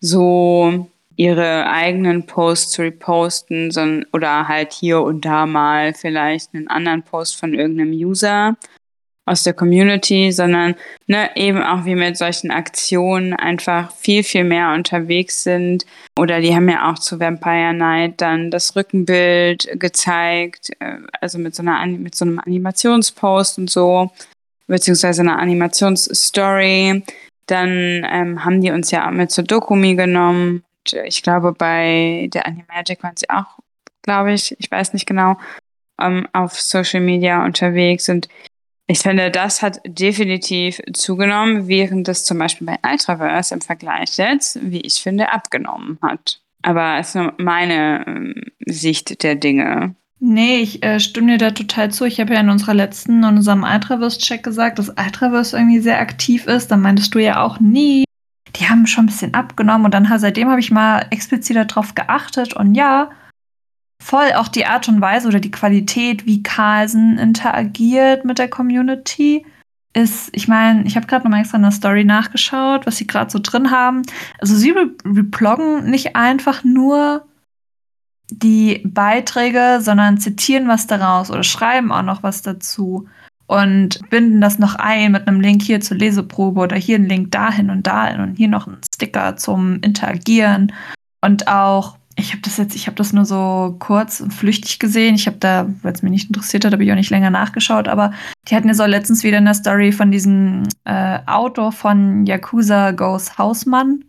so 0.00 0.88
ihre 1.16 1.70
eigenen 1.70 2.26
Posts 2.26 2.78
reposten, 2.80 3.70
sondern, 3.70 4.06
oder 4.12 4.48
halt 4.48 4.72
hier 4.72 5.02
und 5.02 5.24
da 5.24 5.46
mal 5.46 5.94
vielleicht 5.94 6.54
einen 6.54 6.68
anderen 6.68 7.02
Post 7.02 7.38
von 7.38 7.54
irgendeinem 7.54 7.92
User 7.92 8.56
aus 9.24 9.44
der 9.44 9.54
Community, 9.54 10.32
sondern 10.32 10.74
ne, 11.06 11.30
eben 11.36 11.62
auch 11.62 11.84
wie 11.84 11.94
mit 11.94 12.16
solchen 12.16 12.50
Aktionen 12.50 13.34
einfach 13.34 13.92
viel, 13.92 14.24
viel 14.24 14.44
mehr 14.44 14.72
unterwegs 14.72 15.44
sind. 15.44 15.86
Oder 16.18 16.40
die 16.40 16.54
haben 16.54 16.68
ja 16.68 16.90
auch 16.90 16.98
zu 16.98 17.20
Vampire 17.20 17.72
Night 17.72 18.20
dann 18.20 18.50
das 18.50 18.74
Rückenbild 18.74 19.68
gezeigt, 19.74 20.70
äh, 20.80 20.98
also 21.20 21.38
mit 21.38 21.54
so, 21.54 21.62
einer, 21.62 21.86
mit 21.86 22.14
so 22.14 22.24
einem 22.24 22.40
Animationspost 22.40 23.58
und 23.58 23.70
so, 23.70 24.10
beziehungsweise 24.66 25.22
einer 25.22 25.38
Animationsstory. 25.38 27.02
Dann 27.46 28.06
ähm, 28.10 28.44
haben 28.44 28.60
die 28.60 28.70
uns 28.70 28.90
ja 28.90 29.06
auch 29.06 29.12
mit 29.12 29.30
zur 29.30 29.44
Dokumi 29.44 29.94
genommen 29.94 30.64
ich 31.04 31.22
glaube, 31.22 31.52
bei 31.52 32.28
der 32.32 32.46
Animagic 32.46 33.02
waren 33.02 33.16
sie 33.16 33.30
auch, 33.30 33.58
glaube 34.02 34.32
ich, 34.32 34.56
ich 34.58 34.70
weiß 34.70 34.92
nicht 34.92 35.06
genau, 35.06 35.36
ähm, 36.00 36.26
auf 36.32 36.60
Social 36.60 37.00
Media 37.00 37.44
unterwegs. 37.44 38.08
Und 38.08 38.28
ich 38.92 38.98
finde, 38.98 39.30
das 39.30 39.62
hat 39.62 39.80
definitiv 39.86 40.82
zugenommen, 40.92 41.66
während 41.66 42.08
das 42.08 42.24
zum 42.24 42.38
Beispiel 42.38 42.66
bei 42.66 42.78
Ultraverse 42.86 43.54
im 43.54 43.62
Vergleich 43.62 44.18
jetzt, 44.18 44.58
wie 44.62 44.82
ich 44.82 45.02
finde, 45.02 45.32
abgenommen 45.32 45.98
hat. 46.02 46.40
Aber 46.60 46.98
es 46.98 47.08
ist 47.08 47.14
nur 47.14 47.32
meine 47.38 48.04
ähm, 48.06 48.34
Sicht 48.66 49.22
der 49.22 49.34
Dinge. 49.34 49.94
Nee, 50.20 50.58
ich 50.58 50.82
äh, 50.84 51.00
stimme 51.00 51.32
dir 51.32 51.38
da 51.38 51.50
total 51.52 51.90
zu. 51.90 52.04
Ich 52.04 52.20
habe 52.20 52.34
ja 52.34 52.40
in 52.40 52.50
unserer 52.50 52.74
letzten, 52.74 53.24
in 53.24 53.38
unserem 53.38 53.64
Ultraverse-Check 53.64 54.42
gesagt, 54.42 54.78
dass 54.78 54.90
Ultraverse 54.90 55.56
irgendwie 55.56 55.80
sehr 55.80 55.98
aktiv 55.98 56.46
ist. 56.46 56.70
Da 56.70 56.76
meintest 56.76 57.14
du 57.14 57.18
ja 57.18 57.42
auch 57.42 57.60
nie, 57.60 58.04
die 58.56 58.68
haben 58.68 58.86
schon 58.86 59.04
ein 59.04 59.08
bisschen 59.08 59.32
abgenommen 59.32 59.86
und 59.86 59.94
dann 59.94 60.06
seitdem 60.18 60.50
habe 60.50 60.60
ich 60.60 60.70
mal 60.70 61.06
explizit 61.08 61.56
darauf 61.56 61.94
geachtet 61.94 62.52
und 62.52 62.74
ja, 62.74 63.10
voll 64.02 64.32
auch 64.34 64.48
die 64.48 64.66
Art 64.66 64.88
und 64.88 65.00
Weise 65.00 65.28
oder 65.28 65.40
die 65.40 65.50
Qualität, 65.50 66.26
wie 66.26 66.42
Carlsen 66.42 67.18
interagiert 67.18 68.24
mit 68.24 68.38
der 68.38 68.48
Community, 68.48 69.46
ist, 69.94 70.30
ich 70.32 70.48
meine, 70.48 70.84
ich 70.84 70.96
habe 70.96 71.06
gerade 71.06 71.24
noch 71.24 71.30
mal 71.30 71.40
extra 71.40 71.56
in 71.56 71.62
der 71.62 71.70
Story 71.70 72.04
nachgeschaut, 72.04 72.86
was 72.86 72.96
sie 72.96 73.06
gerade 73.06 73.30
so 73.30 73.38
drin 73.40 73.70
haben. 73.70 74.02
Also 74.38 74.56
sie 74.56 74.70
re 74.70 74.90
reploggen 75.04 75.90
nicht 75.90 76.16
einfach 76.16 76.64
nur 76.64 77.26
die 78.30 78.82
Beiträge, 78.84 79.78
sondern 79.80 80.18
zitieren 80.18 80.66
was 80.66 80.86
daraus 80.86 81.30
oder 81.30 81.42
schreiben 81.42 81.92
auch 81.92 82.02
noch 82.02 82.22
was 82.22 82.42
dazu 82.42 83.06
und 83.46 84.00
binden 84.08 84.40
das 84.40 84.58
noch 84.58 84.76
ein 84.76 85.12
mit 85.12 85.28
einem 85.28 85.40
Link 85.40 85.62
hier 85.62 85.80
zur 85.80 85.98
Leseprobe 85.98 86.60
oder 86.60 86.76
hier 86.76 86.96
ein 86.96 87.08
Link 87.08 87.30
dahin 87.30 87.68
und 87.68 87.86
dahin 87.86 88.20
und 88.20 88.36
hier 88.36 88.48
noch 88.48 88.66
ein 88.66 88.78
Sticker 88.94 89.36
zum 89.36 89.80
Interagieren 89.80 90.72
und 91.20 91.48
auch 91.48 91.98
ich 92.22 92.32
habe 92.32 92.42
das 92.42 92.56
jetzt, 92.56 92.74
ich 92.74 92.86
habe 92.86 92.94
das 92.94 93.12
nur 93.12 93.24
so 93.24 93.76
kurz 93.78 94.20
und 94.20 94.32
flüchtig 94.32 94.78
gesehen. 94.78 95.16
Ich 95.16 95.26
habe 95.26 95.36
da, 95.38 95.68
weil 95.82 95.92
es 95.92 96.02
mich 96.02 96.12
nicht 96.12 96.28
interessiert 96.28 96.64
hat, 96.64 96.72
habe 96.72 96.84
ich 96.84 96.92
auch 96.92 96.96
nicht 96.96 97.10
länger 97.10 97.30
nachgeschaut. 97.30 97.88
Aber 97.88 98.12
die 98.48 98.54
hatten 98.54 98.68
ja 98.68 98.74
so 98.74 98.86
letztens 98.86 99.24
wieder 99.24 99.38
eine 99.38 99.54
Story 99.54 99.92
von 99.92 100.10
diesem 100.10 100.62
äh, 100.84 101.18
Autor 101.26 101.72
von 101.72 102.24
Yakuza 102.24 102.92
Goes 102.92 103.38
Hausmann, 103.38 104.04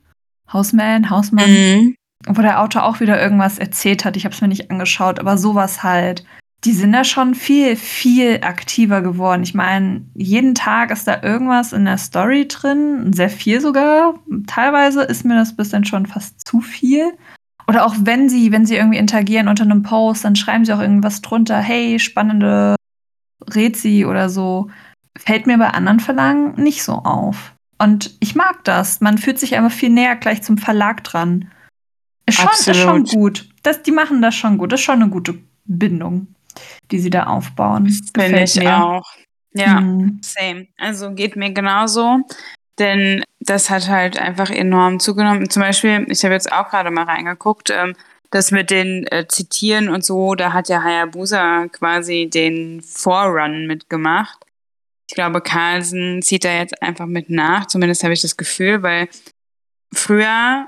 Hausman, 0.52 1.10
Hausmann, 1.10 1.50
mhm. 1.50 1.96
wo 2.28 2.42
der 2.42 2.62
Autor 2.62 2.84
auch 2.84 3.00
wieder 3.00 3.20
irgendwas 3.20 3.58
erzählt 3.58 4.06
hat. 4.06 4.16
Ich 4.16 4.26
habe 4.26 4.36
es 4.36 4.42
mir 4.42 4.48
nicht 4.48 4.70
angeschaut, 4.70 5.20
aber 5.20 5.38
sowas 5.38 5.84
halt 5.84 6.24
die 6.66 6.72
sind 6.72 6.94
da 6.94 7.04
schon 7.04 7.36
viel, 7.36 7.76
viel 7.76 8.40
aktiver 8.42 9.02
geworden. 9.02 9.44
Ich 9.44 9.54
meine, 9.54 10.06
jeden 10.14 10.56
Tag 10.56 10.92
ist 10.92 11.08
da 11.08 11.22
irgendwas 11.22 11.74
in 11.74 11.84
der 11.84 11.98
Story 11.98 12.48
drin, 12.48 13.12
sehr 13.12 13.30
viel 13.30 13.60
sogar. 13.60 14.16
Teilweise 14.48 15.04
ist 15.04 15.26
mir 15.26 15.36
das 15.36 15.56
bis 15.56 15.70
dann 15.70 15.84
schon 15.84 16.06
fast 16.06 16.48
zu 16.48 16.62
viel. 16.62 17.12
Oder 17.68 17.86
auch 17.86 17.96
wenn 18.00 18.30
sie, 18.30 18.52
wenn 18.52 18.66
sie 18.66 18.76
irgendwie 18.76 18.98
interagieren 18.98 19.48
unter 19.48 19.64
einem 19.64 19.84
Post, 19.84 20.26
dann 20.26 20.36
schreiben 20.36 20.66
sie 20.66 20.74
auch 20.74 20.82
irgendwas 20.82 21.22
drunter, 21.22 21.58
hey, 21.58 22.00
spannende 22.00 22.76
Rätsel 23.54 24.06
oder 24.06 24.30
so. 24.30 24.70
Fällt 25.18 25.48
mir 25.48 25.58
bei 25.58 25.70
anderen 25.70 26.00
Verlagen 26.00 26.56
nicht 26.62 26.84
so 26.84 26.94
auf. 26.94 27.54
Und 27.78 28.16
ich 28.20 28.36
mag 28.36 28.64
das. 28.64 29.02
Man 29.02 29.18
fühlt 29.18 29.40
sich 29.40 29.56
einfach 29.56 29.72
viel 29.72 29.90
näher 29.90 30.16
gleich 30.16 30.42
zum 30.42 30.58
Verlag 30.58 31.04
dran. 31.04 31.52
Ist 32.26 32.40
schon, 32.40 32.50
ist 32.54 32.78
schon 32.78 33.04
gut. 33.04 33.50
Das, 33.64 33.84
die 33.84 33.92
machen 33.92 34.22
das 34.22 34.36
schon 34.36 34.58
gut. 34.58 34.72
Das 34.72 34.80
ist 34.80 34.86
schon 34.86 35.02
eine 35.02 35.10
gute 35.10 35.40
Bindung 35.66 36.28
die 36.92 37.00
sie 37.00 37.10
da 37.10 37.26
aufbauen. 37.26 37.90
Finde 38.16 38.44
ich 38.44 38.56
mir. 38.56 38.84
auch. 38.84 39.12
Ja, 39.54 39.82
mhm. 39.82 40.20
same. 40.24 40.68
Also 40.78 41.14
geht 41.14 41.36
mir 41.36 41.54
genauso. 41.54 42.20
Denn 42.80 43.24
das 43.40 43.70
hat 43.70 43.88
halt 43.88 44.18
einfach 44.18 44.50
enorm 44.50 45.00
zugenommen. 45.00 45.50
Zum 45.50 45.62
Beispiel, 45.62 46.06
ich 46.10 46.24
habe 46.24 46.34
jetzt 46.34 46.52
auch 46.52 46.70
gerade 46.70 46.92
mal 46.92 47.04
reingeguckt, 47.04 47.70
ähm, 47.70 47.96
das 48.32 48.52
mit 48.52 48.72
den 48.72 49.06
äh, 49.08 49.28
Zitieren 49.28 49.90
und 49.90 50.04
so, 50.04 50.34
da 50.34 50.54
hat 50.54 50.68
ja 50.68 50.82
Hayabusa 50.82 51.68
quasi 51.68 52.30
den 52.32 52.82
Vorrun 52.82 53.68
mitgemacht. 53.68 54.40
Ich 55.08 55.14
glaube, 55.14 55.42
Carlsen 55.42 56.22
zieht 56.24 56.44
da 56.44 56.52
jetzt 56.52 56.82
einfach 56.82 57.06
mit 57.06 57.30
nach, 57.30 57.68
zumindest 57.68 58.04
habe 58.04 58.14
ich 58.14 58.22
das 58.22 58.38
Gefühl, 58.38 58.82
weil 58.82 59.08
früher 59.94 60.68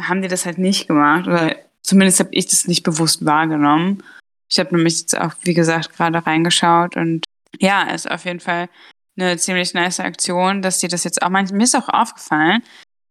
haben 0.00 0.20
die 0.20 0.28
das 0.28 0.44
halt 0.44 0.58
nicht 0.58 0.86
gemacht 0.88 1.26
oder 1.26 1.56
zumindest 1.82 2.20
habe 2.20 2.30
ich 2.32 2.46
das 2.46 2.66
nicht 2.66 2.82
bewusst 2.82 3.24
wahrgenommen. 3.24 4.02
Ich 4.50 4.58
habe 4.58 4.76
nämlich 4.76 5.00
jetzt 5.00 5.18
auch, 5.18 5.32
wie 5.42 5.54
gesagt, 5.54 5.96
gerade 5.96 6.26
reingeschaut 6.26 6.96
und 6.96 7.24
ja, 7.58 7.84
ist 7.84 8.10
auf 8.10 8.26
jeden 8.26 8.40
Fall 8.40 8.68
eine 9.16 9.36
ziemlich 9.36 9.74
nice 9.74 10.00
Aktion, 10.00 10.62
dass 10.62 10.78
die 10.78 10.88
das 10.88 11.04
jetzt 11.04 11.22
auch 11.22 11.30
manchmal, 11.30 11.58
mir 11.58 11.64
ist 11.64 11.76
auch 11.76 11.88
aufgefallen, 11.88 12.62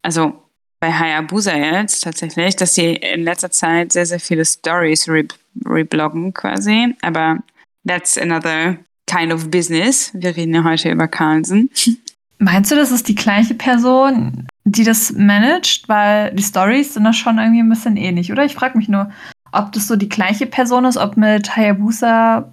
also 0.01 0.41
bei 0.79 0.91
Hayabusa 0.91 1.55
jetzt 1.55 2.03
tatsächlich, 2.03 2.55
dass 2.55 2.75
sie 2.75 2.93
in 2.93 3.23
letzter 3.23 3.51
Zeit 3.51 3.91
sehr, 3.91 4.05
sehr 4.05 4.19
viele 4.19 4.45
Stories 4.45 5.07
re 5.07 5.25
rebloggen 5.65 6.33
quasi, 6.33 6.95
aber 7.01 7.39
that's 7.85 8.17
another 8.17 8.77
kind 9.05 9.33
of 9.33 9.51
business. 9.51 10.11
Wir 10.13 10.35
reden 10.35 10.55
ja 10.55 10.63
heute 10.63 10.89
über 10.89 11.07
Carlsen. 11.07 11.69
Meinst 12.39 12.71
du, 12.71 12.75
das 12.75 12.89
ist 12.89 13.07
die 13.07 13.15
gleiche 13.15 13.53
Person, 13.53 14.47
die 14.63 14.83
das 14.83 15.11
managt? 15.11 15.87
Weil 15.87 16.33
die 16.33 16.41
Stories 16.41 16.95
sind 16.95 17.03
da 17.03 17.13
schon 17.13 17.37
irgendwie 17.37 17.61
ein 17.61 17.69
bisschen 17.69 17.97
ähnlich, 17.97 18.31
oder? 18.31 18.45
Ich 18.45 18.55
frage 18.55 18.77
mich 18.77 18.89
nur, 18.89 19.11
ob 19.51 19.71
das 19.73 19.87
so 19.87 19.95
die 19.95 20.09
gleiche 20.09 20.47
Person 20.47 20.85
ist, 20.85 20.97
ob 20.97 21.17
mit 21.17 21.55
Hayabusa 21.55 22.51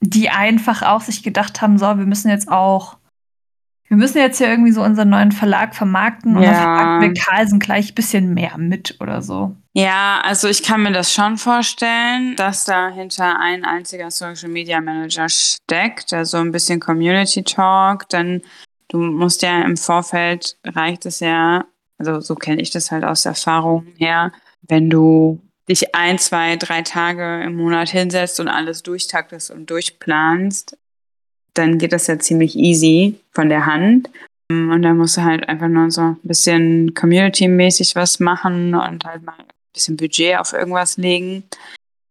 die 0.00 0.30
einfach 0.30 0.82
auch 0.82 1.00
sich 1.00 1.22
gedacht 1.22 1.60
haben, 1.60 1.78
so, 1.78 1.86
wir 1.86 2.06
müssen 2.06 2.30
jetzt 2.30 2.48
auch, 2.48 2.96
wir 3.88 3.96
müssen 3.96 4.18
jetzt 4.18 4.38
hier 4.38 4.48
irgendwie 4.48 4.72
so 4.72 4.82
unseren 4.82 5.08
neuen 5.08 5.32
Verlag 5.32 5.74
vermarkten 5.74 6.36
und 6.36 6.42
ja. 6.42 6.52
dann 6.52 6.62
vermarkten 6.62 7.14
wir 7.14 7.22
Carlsen 7.22 7.58
gleich 7.58 7.92
ein 7.92 7.94
bisschen 7.94 8.34
mehr 8.34 8.58
mit 8.58 8.96
oder 9.00 9.22
so. 9.22 9.56
Ja, 9.72 10.20
also 10.24 10.48
ich 10.48 10.62
kann 10.62 10.82
mir 10.82 10.92
das 10.92 11.12
schon 11.12 11.38
vorstellen, 11.38 12.36
dass 12.36 12.64
da 12.64 12.88
hinter 12.90 13.38
ein 13.40 13.64
einziger 13.64 14.10
Social 14.10 14.50
Media 14.50 14.80
Manager 14.80 15.28
steckt, 15.28 16.12
also 16.12 16.38
ein 16.38 16.52
bisschen 16.52 16.80
Community 16.80 17.42
Talk, 17.42 18.08
denn 18.08 18.42
du 18.88 18.98
musst 18.98 19.42
ja 19.42 19.62
im 19.62 19.76
Vorfeld 19.76 20.56
reicht 20.64 21.06
es 21.06 21.20
ja, 21.20 21.64
also 21.98 22.20
so 22.20 22.34
kenne 22.34 22.60
ich 22.60 22.70
das 22.70 22.90
halt 22.90 23.04
aus 23.04 23.24
Erfahrung 23.24 23.86
her, 23.96 24.32
wenn 24.62 24.90
du 24.90 25.40
dich 25.68 25.94
ein, 25.94 26.18
zwei, 26.18 26.56
drei 26.56 26.82
Tage 26.82 27.42
im 27.44 27.56
Monat 27.56 27.90
hinsetzt 27.90 28.40
und 28.40 28.48
alles 28.48 28.82
durchtaktest 28.82 29.50
und 29.50 29.70
durchplanst, 29.70 30.76
dann 31.54 31.78
geht 31.78 31.92
das 31.92 32.06
ja 32.06 32.18
ziemlich 32.18 32.56
easy 32.56 33.18
von 33.32 33.48
der 33.48 33.66
Hand. 33.66 34.10
Und 34.50 34.82
da 34.82 34.94
musst 34.94 35.16
du 35.16 35.24
halt 35.24 35.48
einfach 35.48 35.68
nur 35.68 35.90
so 35.90 36.00
ein 36.00 36.16
bisschen 36.22 36.94
community-mäßig 36.94 37.94
was 37.94 38.18
machen 38.18 38.74
und 38.74 39.04
halt 39.04 39.22
mal 39.22 39.34
ein 39.38 39.44
bisschen 39.74 39.96
Budget 39.96 40.38
auf 40.38 40.54
irgendwas 40.54 40.96
legen. 40.96 41.44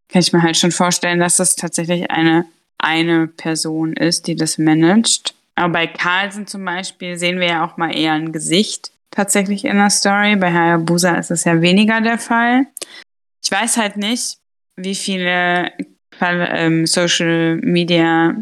Kann 0.10 0.22
ich 0.22 0.32
mir 0.34 0.44
halt 0.44 0.56
schon 0.56 0.72
vorstellen, 0.72 1.20
dass 1.20 1.38
das 1.38 1.56
tatsächlich 1.56 2.12
eine, 2.12 2.46
eine 2.78 3.28
Person 3.28 3.94
ist, 3.94 4.28
die 4.28 4.36
das 4.36 4.58
managt. 4.60 5.34
Aber 5.56 5.74
bei 5.74 5.88
Carlsen 5.88 6.46
zum 6.46 6.64
Beispiel 6.64 7.18
sehen 7.18 7.40
wir 7.40 7.48
ja 7.48 7.66
auch 7.66 7.78
mal 7.78 7.96
eher 7.96 8.14
ein 8.14 8.32
Gesicht 8.32 8.92
tatsächlich 9.10 9.66
in 9.66 9.78
der 9.78 9.90
Story. 9.90 10.36
Bei 10.36 10.54
Hayabusa 10.54 11.16
ist 11.16 11.32
es 11.32 11.44
ja 11.44 11.60
weniger 11.62 12.02
der 12.02 12.20
Fall. 12.20 12.68
Ich 13.48 13.52
weiß 13.52 13.78
halt 13.78 13.96
nicht, 13.96 14.40
wie 14.76 14.94
viele 14.94 15.72
ähm, 16.20 16.86
Social 16.86 17.56
Media 17.64 18.36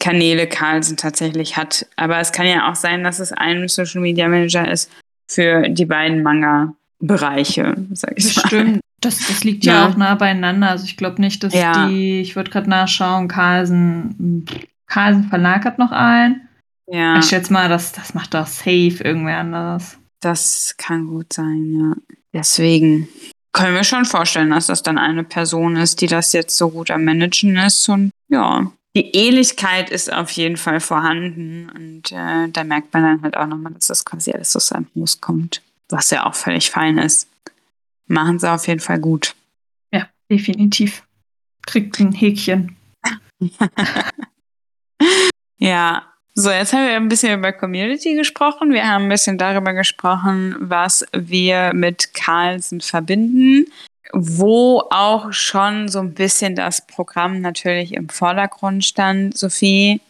Kanäle 0.00 0.46
Carlsen 0.46 0.96
tatsächlich 0.96 1.58
hat. 1.58 1.84
Aber 1.96 2.18
es 2.18 2.32
kann 2.32 2.46
ja 2.46 2.70
auch 2.70 2.74
sein, 2.74 3.04
dass 3.04 3.20
es 3.20 3.30
ein 3.30 3.68
Social 3.68 4.00
Media 4.00 4.26
Manager 4.26 4.66
ist 4.66 4.90
für 5.30 5.68
die 5.68 5.84
beiden 5.84 6.22
Manga-Bereiche, 6.22 7.74
sag 7.92 8.14
ich 8.16 8.36
mal. 8.36 8.46
Stimmt. 8.46 8.80
Das, 9.02 9.18
das 9.18 9.44
liegt 9.44 9.66
ja. 9.66 9.74
ja 9.74 9.88
auch 9.90 9.96
nah 9.98 10.14
beieinander. 10.14 10.70
Also 10.70 10.86
ich 10.86 10.96
glaube 10.96 11.20
nicht, 11.20 11.44
dass 11.44 11.52
ja. 11.52 11.86
die, 11.86 12.22
ich 12.22 12.34
würde 12.34 12.50
gerade 12.50 12.70
nachschauen, 12.70 13.28
Carlsen, 13.28 14.46
Carlsen 14.86 15.24
Verlag 15.24 15.66
hat 15.66 15.78
noch 15.78 15.92
einen. 15.92 16.48
Ja. 16.86 17.18
Ich 17.18 17.26
schätze 17.26 17.52
mal, 17.52 17.68
das, 17.68 17.92
das 17.92 18.14
macht 18.14 18.32
doch 18.32 18.46
safe 18.46 19.04
irgendwer 19.04 19.36
anderes. 19.36 19.98
Das 20.20 20.74
kann 20.78 21.06
gut 21.06 21.34
sein, 21.34 21.74
ja. 21.78 22.16
Deswegen 22.32 23.08
können 23.52 23.74
wir 23.74 23.84
schon 23.84 24.04
vorstellen, 24.04 24.50
dass 24.50 24.66
das 24.66 24.82
dann 24.82 24.98
eine 24.98 25.24
Person 25.24 25.76
ist, 25.76 26.00
die 26.00 26.06
das 26.06 26.32
jetzt 26.32 26.56
so 26.56 26.70
gut 26.70 26.90
am 26.90 27.04
Managen 27.04 27.56
ist. 27.56 27.88
Und 27.88 28.10
ja, 28.28 28.70
die 28.96 29.10
Ähnlichkeit 29.14 29.90
ist 29.90 30.12
auf 30.12 30.30
jeden 30.32 30.56
Fall 30.56 30.80
vorhanden. 30.80 31.70
Und 31.70 32.12
äh, 32.12 32.48
da 32.48 32.64
merkt 32.64 32.92
man 32.92 33.02
dann 33.02 33.22
halt 33.22 33.36
auch 33.36 33.46
nochmal, 33.46 33.72
dass 33.72 33.86
das 33.86 34.04
quasi 34.04 34.32
alles 34.32 34.54
aus 34.56 34.68
seinem 34.68 34.86
Haus 34.96 35.20
kommt. 35.20 35.62
Was 35.88 36.10
ja 36.10 36.26
auch 36.26 36.34
völlig 36.34 36.70
fein 36.70 36.98
ist. 36.98 37.28
Machen 38.06 38.38
sie 38.38 38.50
auf 38.50 38.66
jeden 38.66 38.80
Fall 38.80 38.98
gut. 38.98 39.34
Ja, 39.92 40.08
definitiv. 40.30 41.02
Kriegt 41.66 41.98
ein 42.00 42.12
Häkchen. 42.12 42.76
ja, 45.58 46.06
so, 46.38 46.50
jetzt 46.50 46.72
haben 46.72 46.86
wir 46.86 46.94
ein 46.94 47.08
bisschen 47.08 47.36
über 47.36 47.52
Community 47.52 48.14
gesprochen. 48.14 48.72
Wir 48.72 48.86
haben 48.86 49.04
ein 49.04 49.08
bisschen 49.08 49.38
darüber 49.38 49.72
gesprochen, 49.72 50.54
was 50.60 51.04
wir 51.12 51.72
mit 51.74 52.14
Carlsen 52.14 52.80
verbinden, 52.80 53.66
wo 54.12 54.84
auch 54.90 55.32
schon 55.32 55.88
so 55.88 55.98
ein 55.98 56.14
bisschen 56.14 56.54
das 56.54 56.86
Programm 56.86 57.40
natürlich 57.40 57.92
im 57.92 58.08
Vordergrund 58.08 58.84
stand. 58.84 59.36
Sophie, 59.36 60.00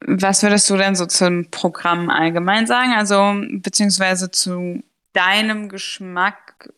was 0.00 0.42
würdest 0.42 0.68
du 0.68 0.76
denn 0.76 0.96
so 0.96 1.06
zum 1.06 1.48
Programm 1.52 2.10
allgemein 2.10 2.66
sagen? 2.66 2.94
Also, 2.96 3.36
beziehungsweise 3.60 4.32
zu 4.32 4.82
deinem 5.12 5.68
Geschmack 5.68 6.72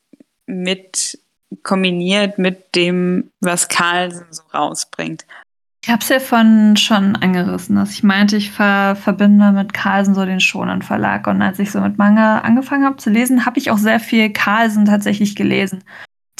mit 0.45 1.19
kombiniert 1.63 2.39
mit 2.39 2.75
dem, 2.75 3.31
was 3.41 3.69
Carlsen 3.69 4.27
so 4.31 4.43
rausbringt. 4.53 5.25
Ich 5.89 5.93
habe 5.93 6.03
es 6.03 6.11
ja 6.11 6.21
von 6.21 6.77
schon 6.77 7.17
angerissen, 7.17 7.77
dass 7.77 7.93
ich 7.93 8.03
meinte, 8.03 8.37
ich 8.37 8.51
ver 8.51 8.95
verbinde 8.95 9.53
mit 9.53 9.73
Carlsen 9.73 10.15
so 10.15 10.27
den 10.27 10.39
Schonen 10.39 10.83
Verlag. 10.83 11.27
Und 11.27 11.41
als 11.41 11.59
ich 11.59 11.71
so 11.71 11.81
mit 11.81 11.97
Manga 11.97 12.41
angefangen 12.41 12.85
habe 12.85 12.99
zu 12.99 13.09
lesen, 13.09 13.47
habe 13.47 13.59
ich 13.59 13.71
auch 13.71 13.79
sehr 13.79 13.99
viel 13.99 14.29
Carlsen 14.29 14.85
tatsächlich 14.85 15.35
gelesen. 15.35 15.83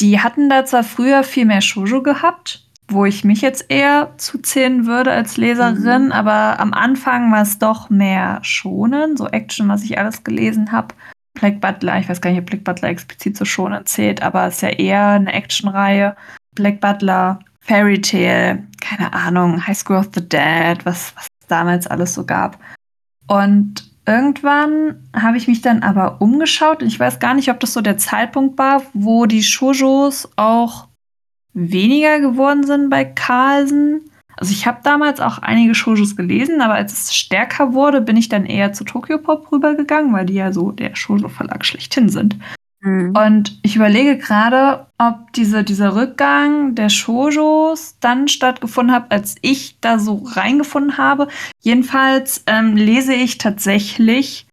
Die 0.01 0.21
hatten 0.21 0.51
da 0.51 0.67
zwar 0.67 0.85
früher 0.85 1.23
viel 1.23 1.47
mehr 1.47 1.63
Shoujo 1.63 2.03
gehabt, 2.03 2.69
wo 2.89 3.07
ich 3.07 3.25
mich 3.25 3.41
jetzt 3.41 3.65
eher 3.71 4.13
zuzählen 4.19 4.85
würde 4.85 5.13
als 5.13 5.39
Leserin, 5.39 6.07
mhm. 6.07 6.13
aber 6.13 6.61
am 6.61 6.75
Anfang 6.75 7.33
war 7.33 7.41
es 7.41 7.59
doch 7.59 7.89
mehr 7.89 8.41
Schonen, 8.43 9.17
so 9.17 9.29
Action, 9.29 9.67
was 9.71 9.83
ich 9.83 9.97
alles 9.97 10.25
gelesen 10.25 10.73
habe. 10.73 10.95
Black 11.33 11.63
Butler, 11.63 11.99
ich 11.99 12.11
weiß 12.11 12.21
gar 12.21 12.29
nicht, 12.29 12.41
ob 12.41 12.47
Black 12.51 12.65
Butler 12.65 12.91
explizit 12.91 13.39
so 13.39 13.47
Schonen 13.47 13.87
zählt, 13.87 14.21
aber 14.21 14.47
es 14.47 14.57
ist 14.57 14.61
ja 14.61 14.69
eher 14.69 15.07
eine 15.07 15.33
Actionreihe. 15.33 16.17
Black 16.55 16.83
Butler, 16.83 17.39
Fairy 17.69 18.01
Tale, 18.01 18.65
keine 18.89 19.13
Ahnung, 19.13 19.67
High 19.67 19.77
School 19.77 19.97
of 19.97 20.11
the 20.15 20.27
Dead, 20.27 20.85
was, 20.85 21.15
was 21.17 21.27
es 21.41 21.47
damals 21.49 21.87
alles 21.87 22.15
so 22.15 22.25
gab. 22.25 22.59
Und 23.27 23.91
irgendwann 24.07 25.09
habe 25.15 25.37
ich 25.37 25.49
mich 25.49 25.61
dann 25.61 25.83
aber 25.83 26.21
umgeschaut 26.23 26.83
und 26.83 26.89
ich 26.89 26.99
weiß 26.99 27.19
gar 27.19 27.35
nicht, 27.35 27.51
ob 27.51 27.61
das 27.61 27.75
so 27.75 27.83
der 27.83 27.99
Zeitpunkt 27.99 28.57
war, 28.59 28.83
wo 28.95 29.27
die 29.27 29.43
Shoujos 29.43 30.31
auch 30.37 30.89
weniger 31.53 32.21
geworden 32.21 32.65
sind 32.65 32.89
bei 32.89 33.05
Carlsen. 33.05 34.11
Also 34.37 34.53
ich 34.53 34.67
habe 34.67 34.81
damals 34.83 35.21
auch 35.21 35.39
einige 35.39 35.75
Shoujos 35.75 36.17
gelesen, 36.17 36.63
aber 36.63 36.75
als 36.75 36.93
es 36.93 37.15
stärker 37.15 37.75
wurde, 37.75 38.01
bin 38.01 38.17
ich 38.17 38.29
dann 38.29 38.47
eher 38.47 38.73
zu 38.73 38.85
Tokyo 38.85 39.19
Pop 39.19 39.53
rübergegangen, 39.53 40.13
weil 40.13 40.27
die 40.27 40.35
ja 40.35 40.53
so 40.53 40.71
der 40.71 40.95
Shoujo-Verlag 40.95 41.67
schlechthin 41.67 42.09
sind. 42.09 42.37
Mhm. 42.81 43.15
Und 43.17 43.59
ich 43.63 43.77
überlege 43.77 44.19
gerade, 44.19 44.87
ob 44.99 45.33
diese, 45.33 45.65
dieser 45.65 45.95
Rückgang 45.97 46.75
der 46.75 46.89
Shoujos 46.89 47.97
dann 48.01 48.29
stattgefunden 48.29 48.95
hat, 48.95 49.11
als 49.11 49.37
ich 49.43 49.81
da 49.81 49.99
so 49.99 50.23
reingefunden 50.25 50.99
habe. 50.99 51.29
Jedenfalls 51.61 52.45
ähm, 52.47 52.77
lese 52.77 53.15
ich 53.15 53.39
tatsächlich 53.39 54.47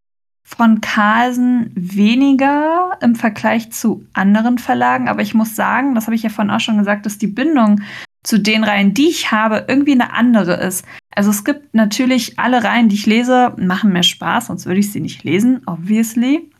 von 0.47 0.79
Carlsen 0.79 1.71
weniger 1.75 2.97
im 3.01 3.15
Vergleich 3.15 3.71
zu 3.71 4.05
anderen 4.13 4.59
Verlagen. 4.59 5.07
Aber 5.07 5.21
ich 5.21 5.33
muss 5.33 5.55
sagen, 5.55 5.95
das 5.95 6.05
habe 6.05 6.15
ich 6.15 6.23
ja 6.23 6.29
vorhin 6.29 6.53
auch 6.53 6.59
schon 6.59 6.77
gesagt, 6.77 7.05
dass 7.05 7.17
die 7.17 7.27
Bindung 7.27 7.81
zu 8.23 8.39
den 8.39 8.63
Reihen, 8.63 8.93
die 8.93 9.07
ich 9.07 9.31
habe, 9.31 9.65
irgendwie 9.67 9.93
eine 9.93 10.13
andere 10.13 10.55
ist. 10.55 10.85
Also 11.15 11.29
es 11.29 11.43
gibt 11.43 11.73
natürlich 11.73 12.39
alle 12.39 12.63
Reihen, 12.63 12.89
die 12.89 12.95
ich 12.95 13.05
lese, 13.05 13.53
machen 13.57 13.93
mir 13.93 14.03
Spaß, 14.03 14.47
sonst 14.47 14.65
würde 14.65 14.79
ich 14.79 14.91
sie 14.91 14.99
nicht 14.99 15.23
lesen, 15.23 15.61
obviously. 15.65 16.51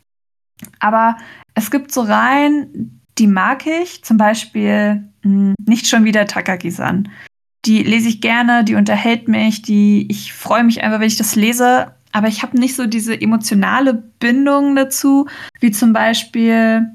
Aber 0.80 1.18
es 1.56 1.72
gibt 1.72 1.92
so 1.92 2.02
Reihen, 2.02 3.02
die 3.18 3.28
mag 3.28 3.66
ich, 3.66 4.04
zum 4.04 4.18
Beispiel 4.18 5.10
mh, 5.24 5.32
hm, 5.32 5.56
nicht 5.66 5.88
schon 5.88 6.04
wieder 6.04 6.28
Takagi-san. 6.28 7.10
Die 7.66 7.82
lese 7.82 8.10
ich 8.10 8.22
gerne, 8.22 8.64
die 8.64 8.76
unterhält 8.76 9.28
mich, 9.28 9.64
die 9.64 10.06
ich 10.10 10.34
freue 10.34 10.64
mich 10.64 10.84
einfach, 10.84 11.00
wenn 11.00 11.08
ich 11.08 11.18
das 11.18 11.36
lese. 11.36 11.96
Aber 12.12 12.28
ich 12.28 12.44
habe 12.44 12.58
nicht 12.58 12.76
so 12.76 12.86
diese 12.86 13.20
emotionale 13.20 13.94
Bindung 13.94 14.76
dazu, 14.76 15.28
wie 15.60 15.72
zum 15.72 15.92
Beispiel, 15.92 16.86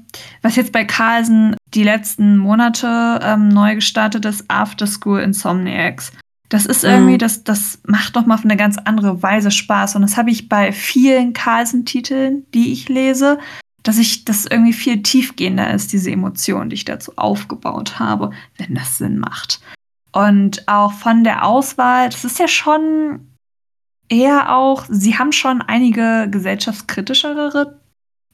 was 0.41 0.55
jetzt 0.55 0.71
bei 0.71 0.85
Carlsen 0.85 1.55
die 1.73 1.83
letzten 1.83 2.37
Monate 2.37 3.19
ähm, 3.21 3.49
neu 3.49 3.75
gestartet 3.75 4.25
ist, 4.25 4.45
After 4.47 4.87
School 4.87 5.19
Insomniacs. 5.19 6.13
Das 6.49 6.65
ist 6.65 6.83
irgendwie, 6.83 7.13
mhm. 7.13 7.19
das, 7.19 7.43
das 7.43 7.79
macht 7.85 8.15
doch 8.15 8.25
mal 8.25 8.35
auf 8.35 8.43
eine 8.43 8.57
ganz 8.57 8.77
andere 8.77 9.21
Weise 9.21 9.51
Spaß. 9.51 9.95
Und 9.95 10.01
das 10.01 10.17
habe 10.17 10.31
ich 10.31 10.49
bei 10.49 10.71
vielen 10.71 11.33
Carlsen-Titeln, 11.33 12.45
die 12.53 12.73
ich 12.73 12.89
lese, 12.89 13.39
dass 13.83 13.97
ich 13.97 14.25
das 14.25 14.45
irgendwie 14.45 14.73
viel 14.73 15.01
tiefgehender 15.01 15.73
ist, 15.73 15.91
diese 15.91 16.11
Emotion, 16.11 16.69
die 16.69 16.75
ich 16.75 16.85
dazu 16.85 17.13
aufgebaut 17.15 17.99
habe, 17.99 18.31
wenn 18.57 18.75
das 18.75 18.97
Sinn 18.97 19.17
macht. 19.17 19.61
Und 20.11 20.67
auch 20.67 20.93
von 20.93 21.23
der 21.23 21.45
Auswahl, 21.45 22.09
das 22.09 22.25
ist 22.25 22.39
ja 22.39 22.47
schon 22.47 23.27
eher 24.09 24.55
auch, 24.55 24.85
sie 24.89 25.17
haben 25.17 25.31
schon 25.31 25.61
einige 25.61 26.27
gesellschaftskritischere 26.29 27.79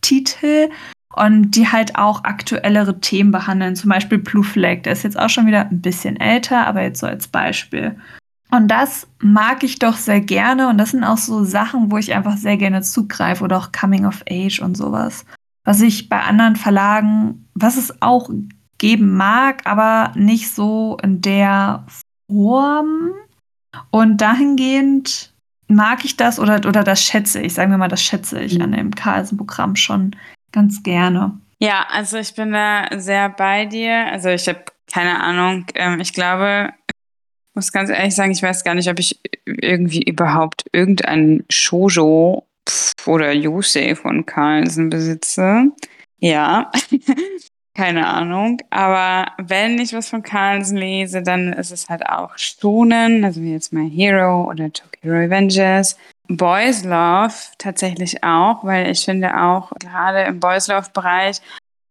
Titel 0.02 0.70
und 1.16 1.52
die 1.52 1.68
halt 1.68 1.96
auch 1.96 2.24
aktuellere 2.24 3.00
Themen 3.00 3.32
behandeln. 3.32 3.76
Zum 3.76 3.90
Beispiel 3.90 4.18
Blue 4.18 4.44
Flag, 4.44 4.84
der 4.84 4.94
ist 4.94 5.04
jetzt 5.04 5.20
auch 5.20 5.30
schon 5.30 5.48
wieder 5.48 5.70
ein 5.70 5.82
bisschen 5.82 6.20
älter, 6.20 6.66
aber 6.66 6.82
jetzt 6.82 7.00
so 7.00 7.08
als 7.08 7.28
Beispiel. 7.28 7.96
Und 8.50 8.70
das 8.70 9.08
mag 9.20 9.64
ich 9.64 9.78
doch 9.78 9.96
sehr 9.96 10.22
gerne 10.22 10.70
und 10.70 10.78
das 10.78 10.92
sind 10.92 11.04
auch 11.04 11.18
so 11.18 11.44
Sachen, 11.44 11.92
wo 11.92 11.98
ich 11.98 12.14
einfach 12.14 12.38
sehr 12.38 12.58
gerne 12.58 12.82
zugreife 12.82 13.44
oder 13.44 13.58
auch 13.58 13.72
Coming 13.72 14.06
of 14.06 14.24
Age 14.30 14.62
und 14.62 14.78
sowas. 14.78 15.26
Was 15.68 15.82
ich 15.82 16.08
bei 16.08 16.22
anderen 16.22 16.56
Verlagen, 16.56 17.50
was 17.54 17.76
es 17.76 18.02
auch 18.02 18.30
geben 18.78 19.18
mag, 19.18 19.66
aber 19.66 20.14
nicht 20.16 20.50
so 20.54 20.98
in 21.04 21.20
der 21.20 21.86
Form. 22.32 23.12
Und 23.92 24.22
dahingehend 24.22 25.34
mag 25.68 26.06
ich 26.06 26.16
das 26.16 26.40
oder, 26.40 26.66
oder 26.66 26.86
das 26.86 27.04
schätze 27.04 27.42
ich, 27.42 27.54
sagen 27.54 27.72
wir 27.72 27.78
mal, 27.78 27.90
das 27.90 28.02
schätze 28.02 28.40
ich 28.40 28.56
mhm. 28.56 28.62
an 28.62 28.72
dem 28.72 28.96
Carlsen-Programm 28.96 29.76
schon 29.76 30.16
ganz 30.54 30.84
gerne. 30.84 31.38
Ja, 31.60 31.86
also 31.90 32.16
ich 32.16 32.34
bin 32.34 32.54
da 32.54 32.88
sehr 32.98 33.28
bei 33.28 33.66
dir. 33.66 34.08
Also 34.08 34.30
ich 34.30 34.48
habe 34.48 34.64
keine 34.90 35.22
Ahnung. 35.22 35.66
Ähm, 35.76 36.00
ich 36.00 36.14
glaube, 36.14 36.72
muss 37.56 37.74
ganz 37.74 37.90
ehrlich 37.90 38.16
sagen, 38.16 38.32
ich 38.32 38.42
weiß 38.42 38.64
gar 38.64 38.74
nicht, 38.74 38.90
ob 38.90 39.00
ich 39.00 39.20
irgendwie 39.46 40.04
überhaupt 40.04 40.64
irgendein 40.72 41.44
Shoujo 41.50 42.46
oder 43.08 43.34
Yusei 43.34 43.96
von 43.96 44.26
Carlsen 44.26 44.90
besitze. 44.90 45.72
Ja, 46.20 46.72
keine 47.76 48.08
Ahnung. 48.08 48.62
Aber 48.70 49.32
wenn 49.38 49.80
ich 49.80 49.94
was 49.94 50.10
von 50.10 50.24
Carlsen 50.24 50.78
lese, 50.78 51.22
dann 51.22 51.54
ist 51.54 51.72
es 51.72 51.90
halt 51.90 52.06
auch 52.08 52.38
Stonen, 52.38 53.24
also 53.24 53.42
wie 53.42 53.52
jetzt 53.52 53.74
My 53.74 53.90
Hero 53.90 54.50
oder 54.50 54.72
Tokyo 54.72 55.12
Revengers. 55.12 55.98
Boys 56.28 56.84
Love 56.84 57.34
tatsächlich 57.58 58.24
auch, 58.24 58.64
weil 58.64 58.92
ich 58.92 59.06
finde 59.06 59.40
auch 59.42 59.72
gerade 59.80 60.24
im 60.24 60.40
Boys 60.40 60.68
Love 60.68 60.90
Bereich 60.94 61.42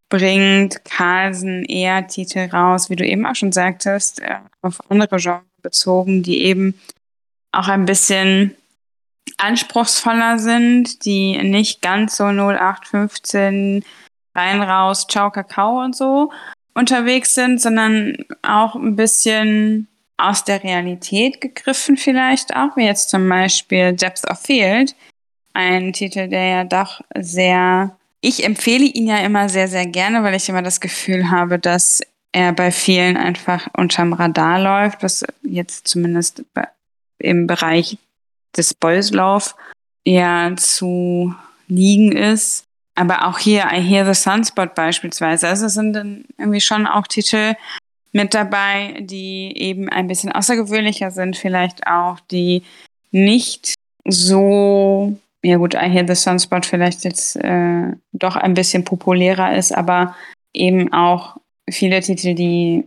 bringt 0.09 0.85
Carlsen 0.85 1.65
eher 1.65 2.07
Titel 2.07 2.49
raus, 2.53 2.91
wie 2.91 2.97
du 2.97 3.05
eben 3.05 3.27
auch 3.27 3.35
schon 3.35 3.53
sagtest, 3.53 4.21
äh, 4.21 4.37
auf 4.63 4.79
andere 4.91 5.17
Genres 5.17 5.43
bezogen, 5.63 6.23
die 6.23 6.43
eben 6.45 6.79
auch 7.53 7.69
ein 7.69 7.87
bisschen 7.87 8.55
anspruchsvoller 9.39 10.39
sind, 10.39 11.05
die 11.05 11.37
nicht 11.43 11.83
ganz 11.83 12.17
so 12.17 12.25
0815 12.25 13.85
rein 14.35 14.63
raus, 14.63 15.07
ciao 15.09 15.31
Kakao 15.31 15.83
und 15.83 15.97
so 15.97 16.31
unterwegs 16.75 17.35
sind, 17.35 17.61
sondern 17.61 18.17
auch 18.43 18.75
ein 18.75 18.97
bisschen 18.97 19.89
aus 20.19 20.45
der 20.45 20.63
Realität 20.63 21.41
gegriffen 21.41 21.97
vielleicht 21.97 22.55
auch, 22.55 22.77
wie 22.77 22.85
jetzt 22.85 23.11
zum 23.11 23.29
Beispiel 23.29 23.93
Depth 23.93 24.29
of 24.31 24.41
Field, 24.41 24.95
ein 25.53 25.93
Titel, 25.93 26.29
der 26.29 26.45
ja 26.45 26.65
doch 26.65 27.01
sehr, 27.17 27.97
ich 28.21 28.45
empfehle 28.45 28.85
ihn 28.85 29.07
ja 29.07 29.19
immer 29.19 29.49
sehr, 29.49 29.69
sehr 29.69 29.87
gerne, 29.87 30.23
weil 30.23 30.35
ich 30.35 30.49
immer 30.49 30.63
das 30.63 30.81
Gefühl 30.81 31.31
habe, 31.31 31.59
dass 31.59 32.03
er 32.33 32.53
bei 32.53 32.71
vielen 32.71 33.17
einfach 33.17 33.69
unterm 33.75 34.13
Radar 34.13 34.61
läuft, 34.61 35.03
was 35.03 35.25
jetzt 35.43 35.89
zumindest 35.89 36.45
im 37.19 37.47
Bereich 37.47 37.97
des 38.57 38.75
Love 39.13 39.51
eher 40.05 40.55
zu 40.57 41.35
liegen 41.69 42.13
ist. 42.13 42.65
Aber 42.95 43.27
auch 43.27 43.39
hier, 43.39 43.65
I 43.73 43.81
Hear 43.83 44.07
the 44.07 44.19
Sunspot 44.19 44.75
beispielsweise. 44.75 45.49
Also 45.49 45.69
sind 45.69 45.93
dann 45.93 46.25
irgendwie 46.39 46.61
schon 46.63 46.87
auch 46.87 47.07
Titel 47.07 47.55
mit 48.13 48.33
dabei, 48.33 48.97
die 49.01 49.53
eben 49.57 49.91
ein 49.91 50.07
bisschen 50.07 50.33
außergewöhnlicher 50.33 51.11
sind, 51.11 51.37
vielleicht 51.37 51.87
auch, 51.87 52.19
die 52.31 52.63
nicht 53.11 53.75
so, 54.09 55.19
ja 55.43 55.59
gut, 55.59 55.75
I 55.75 55.91
Hear 55.91 56.07
the 56.07 56.15
Sunspot 56.15 56.65
vielleicht 56.65 57.05
jetzt 57.05 57.37
äh, 57.37 57.93
doch 58.13 58.37
ein 58.37 58.55
bisschen 58.55 58.85
populärer 58.85 59.55
ist, 59.55 59.77
aber 59.77 60.17
eben 60.55 60.93
auch 60.95 61.37
viele 61.69 62.01
Titel, 62.01 62.35
die 62.35 62.85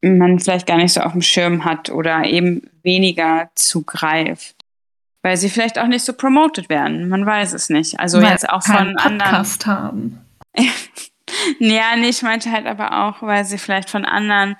man 0.00 0.40
vielleicht 0.40 0.66
gar 0.66 0.78
nicht 0.78 0.92
so 0.92 1.00
auf 1.00 1.12
dem 1.12 1.22
Schirm 1.22 1.64
hat 1.64 1.90
oder 1.90 2.24
eben 2.24 2.68
weniger 2.82 3.50
zugreift. 3.54 4.56
Weil 5.22 5.36
sie 5.36 5.48
vielleicht 5.48 5.78
auch 5.78 5.86
nicht 5.86 6.04
so 6.04 6.12
promoted 6.12 6.68
werden. 6.68 7.08
Man 7.08 7.24
weiß 7.24 7.52
es 7.52 7.70
nicht. 7.70 7.98
Also 8.00 8.20
weil 8.20 8.30
jetzt 8.30 8.48
auch 8.48 8.62
von 8.62 8.96
Podcast 8.96 9.66
anderen. 9.68 9.84
haben. 9.84 10.26
ja, 11.60 11.96
nee, 11.96 12.08
ich 12.08 12.22
meinte 12.22 12.50
halt 12.50 12.66
aber 12.66 13.04
auch, 13.04 13.22
weil 13.22 13.44
sie 13.44 13.58
vielleicht 13.58 13.88
von 13.88 14.04
anderen 14.04 14.56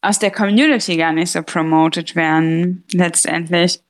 aus 0.00 0.18
der 0.18 0.30
Community 0.30 0.96
gar 0.96 1.12
nicht 1.12 1.32
so 1.32 1.42
promoted 1.42 2.16
werden, 2.16 2.84
letztendlich. 2.92 3.80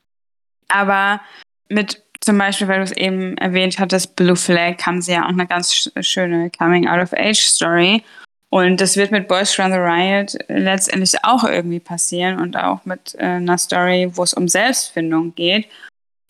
Aber 0.69 1.21
mit 1.69 2.03
zum 2.21 2.39
Beispiel, 2.39 2.67
weil 2.69 2.79
du 2.79 2.85
es 2.85 2.93
eben 2.93 3.37
erwähnt 3.39 3.79
hattest, 3.79 4.17
Blue 4.17 4.37
Flag, 4.37 4.85
haben 4.85 5.01
sie 5.01 5.13
ja 5.13 5.25
auch 5.25 5.31
eine 5.31 5.47
ganz 5.47 5.91
schöne 6.01 6.51
Coming-out-of-Age-Story. 6.51 8.03
Und 8.51 8.81
das 8.81 8.97
wird 8.97 9.13
mit 9.13 9.29
Boys 9.29 9.59
Run 9.59 9.73
the 9.73 9.79
Riot 9.79 10.37
letztendlich 10.49 11.15
auch 11.23 11.45
irgendwie 11.45 11.81
passieren 11.81 12.41
und 12.41 12.57
auch 12.57 12.85
mit 12.87 13.15
äh, 13.19 13.25
einer 13.25 13.59
Story, 13.59 14.11
wo 14.15 14.23
es 14.23 14.35
um 14.35 14.49
Selbstfindung 14.49 15.35
geht 15.35 15.69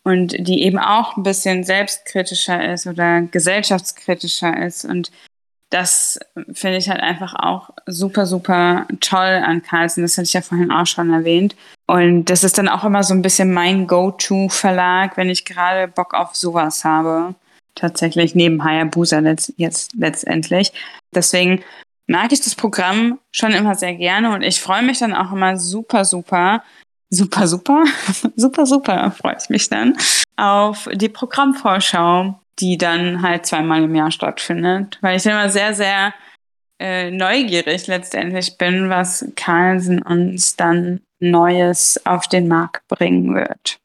und 0.08 0.34
die 0.38 0.62
eben 0.62 0.78
auch 0.78 1.16
ein 1.16 1.22
bisschen 1.22 1.64
selbstkritischer 1.64 2.72
ist 2.72 2.86
oder 2.86 3.22
gesellschaftskritischer 3.22 4.64
ist. 4.64 4.84
Und 4.84 5.10
das 5.70 6.18
finde 6.52 6.78
ich 6.78 6.88
halt 6.88 7.00
einfach 7.00 7.34
auch 7.34 7.70
super, 7.86 8.24
super 8.24 8.86
toll 9.00 9.42
an 9.44 9.62
Carlsen. 9.62 10.02
Das 10.02 10.16
hatte 10.16 10.24
ich 10.24 10.32
ja 10.32 10.40
vorhin 10.40 10.70
auch 10.70 10.86
schon 10.86 11.12
erwähnt. 11.12 11.56
Und 11.86 12.26
das 12.26 12.42
ist 12.42 12.56
dann 12.56 12.68
auch 12.68 12.84
immer 12.84 13.02
so 13.02 13.12
ein 13.12 13.22
bisschen 13.22 13.52
mein 13.52 13.86
Go-To-Verlag, 13.86 15.16
wenn 15.16 15.28
ich 15.28 15.44
gerade 15.44 15.88
Bock 15.88 16.14
auf 16.14 16.34
sowas 16.34 16.84
habe. 16.84 17.34
Tatsächlich 17.74 18.34
neben 18.34 18.64
Hayabusa 18.64 19.18
letzt, 19.18 19.52
jetzt 19.56 19.92
letztendlich. 19.94 20.72
Deswegen 21.14 21.62
mag 22.06 22.32
ich 22.32 22.40
das 22.40 22.54
Programm 22.54 23.18
schon 23.30 23.52
immer 23.52 23.74
sehr 23.74 23.94
gerne 23.94 24.34
und 24.34 24.42
ich 24.42 24.60
freue 24.60 24.82
mich 24.82 24.98
dann 24.98 25.14
auch 25.14 25.32
immer 25.32 25.58
super, 25.58 26.04
super, 26.06 26.62
super, 27.10 27.46
super, 27.46 27.84
super, 28.36 28.66
super 28.66 29.10
freue 29.10 29.36
ich 29.40 29.48
mich 29.48 29.68
dann 29.68 29.96
auf 30.36 30.88
die 30.92 31.08
Programmvorschau, 31.08 32.38
die 32.58 32.78
dann 32.78 33.22
halt 33.22 33.46
zweimal 33.46 33.82
im 33.84 33.94
Jahr 33.94 34.10
stattfindet, 34.10 34.98
weil 35.00 35.16
ich 35.16 35.26
immer 35.26 35.48
sehr, 35.48 35.74
sehr 35.74 36.14
äh, 36.78 37.10
neugierig 37.10 37.86
letztendlich 37.86 38.56
bin, 38.56 38.88
was 38.88 39.26
Carlsen 39.36 40.02
uns 40.02 40.56
dann 40.56 41.00
Neues 41.20 42.00
auf 42.06 42.28
den 42.28 42.46
Markt 42.48 42.86
bringen 42.88 43.34
wird. 43.34 43.78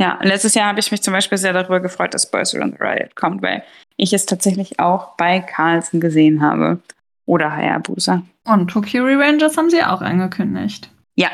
Ja, 0.00 0.18
letztes 0.22 0.54
Jahr 0.54 0.68
habe 0.68 0.78
ich 0.78 0.92
mich 0.92 1.02
zum 1.02 1.12
Beispiel 1.12 1.38
sehr 1.38 1.52
darüber 1.52 1.80
gefreut, 1.80 2.14
dass 2.14 2.30
Boys 2.30 2.54
Around 2.54 2.76
the 2.78 2.84
Riot 2.84 3.16
kommt, 3.16 3.42
weil 3.42 3.64
ich 3.96 4.12
es 4.12 4.26
tatsächlich 4.26 4.78
auch 4.78 5.16
bei 5.16 5.40
Carlsen 5.40 6.00
gesehen 6.00 6.40
habe. 6.40 6.78
Oder 7.26 7.54
Hayabusa. 7.54 8.22
Und 8.44 8.68
Tokyo 8.68 9.04
Revengers 9.04 9.58
haben 9.58 9.68
sie 9.68 9.82
auch 9.82 10.00
angekündigt. 10.00 10.88
Ja, 11.14 11.28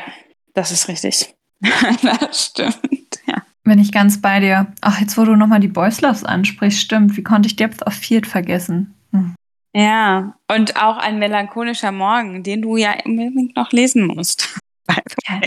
das 0.55 0.71
ist 0.71 0.87
richtig. 0.87 1.35
das 2.01 2.45
stimmt, 2.45 3.19
ja. 3.27 3.43
Bin 3.63 3.79
ich 3.79 3.91
ganz 3.91 4.21
bei 4.21 4.39
dir. 4.39 4.67
Ach, 4.81 4.99
jetzt 4.99 5.17
wo 5.17 5.25
du 5.25 5.35
nochmal 5.35 5.59
die 5.59 5.67
Boys 5.67 6.01
Loves 6.01 6.23
ansprichst, 6.23 6.79
stimmt. 6.79 7.17
Wie 7.17 7.23
konnte 7.23 7.47
ich 7.47 7.55
Depth 7.55 7.85
of 7.85 7.93
Field 7.93 8.27
vergessen? 8.27 8.95
Hm. 9.11 9.35
Ja, 9.75 10.35
und 10.49 10.81
auch 10.81 10.97
ein 10.97 11.19
melancholischer 11.19 11.91
Morgen, 11.91 12.43
den 12.43 12.61
du 12.61 12.77
ja 12.77 12.95
unbedingt 13.03 13.55
noch 13.55 13.71
lesen 13.71 14.07
musst. 14.07 14.57
Ja. 15.27 15.41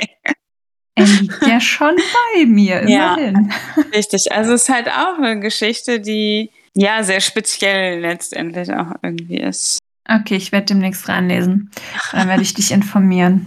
Er 0.97 1.07
liegt 1.07 1.47
ja 1.47 1.61
schon 1.61 1.95
bei 2.35 2.45
mir, 2.45 2.81
immerhin. 2.81 3.53
Ja, 3.77 3.83
richtig. 3.95 4.33
Also 4.33 4.55
es 4.55 4.63
ist 4.63 4.69
halt 4.69 4.89
auch 4.89 5.17
eine 5.17 5.39
Geschichte, 5.39 6.01
die 6.01 6.51
ja 6.75 7.05
sehr 7.05 7.21
speziell 7.21 8.01
letztendlich 8.01 8.73
auch 8.73 8.97
irgendwie 9.01 9.39
ist. 9.39 9.79
Okay, 10.09 10.35
ich 10.35 10.51
werde 10.51 10.67
demnächst 10.67 11.09
reinlesen. 11.09 11.71
Dann 12.11 12.27
werde 12.27 12.43
ich 12.43 12.55
dich 12.55 12.73
informieren, 12.73 13.47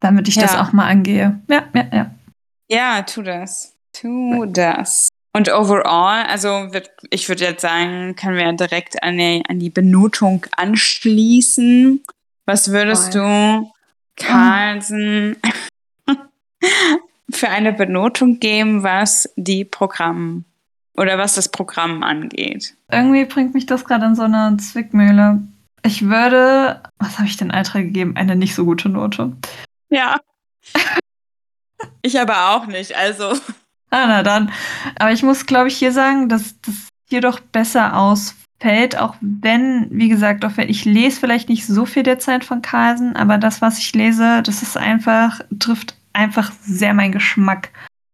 damit 0.00 0.28
ich 0.28 0.36
ja. 0.36 0.42
das 0.42 0.56
auch 0.56 0.72
mal 0.72 0.86
angehe. 0.86 1.40
Ja, 1.48 1.64
ja, 1.74 1.86
ja. 1.92 2.10
Ja, 2.68 3.02
tu 3.02 3.22
das. 3.22 3.74
Tu 3.92 4.46
das. 4.46 5.08
Und 5.32 5.52
overall, 5.52 6.24
also 6.26 6.72
wird, 6.72 6.90
ich 7.10 7.28
würde 7.28 7.44
jetzt 7.44 7.62
sagen, 7.62 8.16
können 8.16 8.36
wir 8.36 8.52
direkt 8.52 9.02
an 9.02 9.16
die, 9.16 9.42
an 9.48 9.60
die 9.60 9.70
Benotung 9.70 10.46
anschließen. 10.56 12.02
Was 12.46 12.72
würdest 12.72 13.12
Voll. 13.12 13.22
du 13.22 13.72
Carlsen 14.16 15.36
für 17.30 17.48
eine 17.48 17.72
Benotung 17.72 18.40
geben, 18.40 18.82
was 18.82 19.32
die 19.36 19.64
Programm 19.64 20.44
oder 20.96 21.16
was 21.16 21.34
das 21.34 21.48
Programm 21.48 22.02
angeht? 22.02 22.74
Irgendwie 22.90 23.24
bringt 23.24 23.54
mich 23.54 23.66
das 23.66 23.84
gerade 23.84 24.06
in 24.06 24.16
so 24.16 24.22
eine 24.22 24.56
Zwickmühle. 24.56 25.42
Ich 25.84 26.06
würde, 26.06 26.82
was 26.98 27.18
habe 27.18 27.28
ich 27.28 27.36
denn 27.36 27.52
Altra 27.52 27.80
gegeben? 27.80 28.16
Eine 28.16 28.34
nicht 28.34 28.54
so 28.54 28.64
gute 28.64 28.88
Note. 28.88 29.32
Ja. 29.90 30.20
ich 32.02 32.18
aber 32.18 32.50
auch 32.50 32.66
nicht, 32.66 32.96
also. 32.96 33.32
Ah, 33.90 34.06
na 34.06 34.22
dann. 34.22 34.52
Aber 34.98 35.12
ich 35.12 35.22
muss, 35.22 35.46
glaube 35.46 35.68
ich, 35.68 35.76
hier 35.76 35.92
sagen, 35.92 36.28
dass 36.28 36.60
das 36.60 36.88
hier 37.08 37.20
doch 37.20 37.40
besser 37.40 37.96
ausfällt, 37.96 38.96
auch 38.96 39.16
wenn, 39.20 39.88
wie 39.90 40.08
gesagt, 40.08 40.44
auch 40.44 40.56
wenn 40.56 40.68
ich 40.68 40.84
lese 40.84 41.18
vielleicht 41.18 41.48
nicht 41.48 41.66
so 41.66 41.84
viel 41.86 42.04
der 42.04 42.20
Zeit 42.20 42.44
von 42.44 42.62
Carlsen, 42.62 43.16
aber 43.16 43.36
das, 43.36 43.60
was 43.60 43.78
ich 43.78 43.92
lese, 43.92 44.42
das 44.42 44.62
ist 44.62 44.76
einfach, 44.76 45.40
trifft 45.58 45.96
einfach 46.12 46.52
sehr 46.62 46.94
meinen 46.94 47.12
Geschmack. 47.12 47.70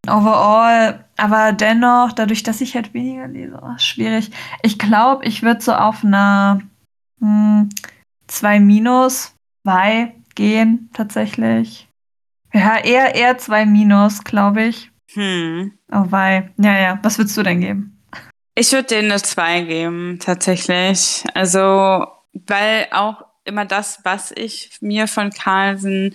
Overall, 0.09 1.05
aber 1.17 1.53
dennoch, 1.53 2.13
dadurch, 2.13 2.43
dass 2.43 2.61
ich 2.61 2.75
halt 2.75 2.95
weniger 2.95 3.29
lese, 3.29 3.59
oh, 3.61 3.77
schwierig. 3.77 4.31
Ich 4.63 4.79
glaube, 4.79 5.25
ich 5.27 5.43
würde 5.43 5.61
so 5.61 5.75
auf 5.75 6.05
einer 6.05 6.63
hm, 7.21 7.69
zwei 8.29 8.61
Minus, 8.61 9.35
zwei 9.65 10.15
gehen 10.37 10.91
tatsächlich. 10.95 11.89
Ja, 12.53 12.79
eher, 12.79 13.15
eher 13.15 13.37
zwei 13.39 13.67
Minus, 13.67 14.23
glaube 14.23 14.63
ich. 14.63 14.91
Hm. 15.13 15.73
Oh 15.91 16.05
wei. 16.11 16.53
Ja, 16.59 16.79
ja. 16.79 16.99
Was 17.03 17.19
würdest 17.19 17.37
du 17.37 17.43
denn 17.43 17.61
geben? 17.61 18.03
Ich 18.55 18.73
würde 18.73 18.89
denen 18.89 19.11
eine 19.11 19.21
zwei 19.21 19.63
geben, 19.63 20.19
tatsächlich. 20.21 21.25
Also, 21.35 22.07
weil 22.33 22.87
auch 22.93 23.23
immer 23.45 23.65
das, 23.65 24.01
was 24.05 24.33
ich 24.33 24.79
mir 24.81 25.09
von 25.09 25.31
Carlsen 25.31 26.15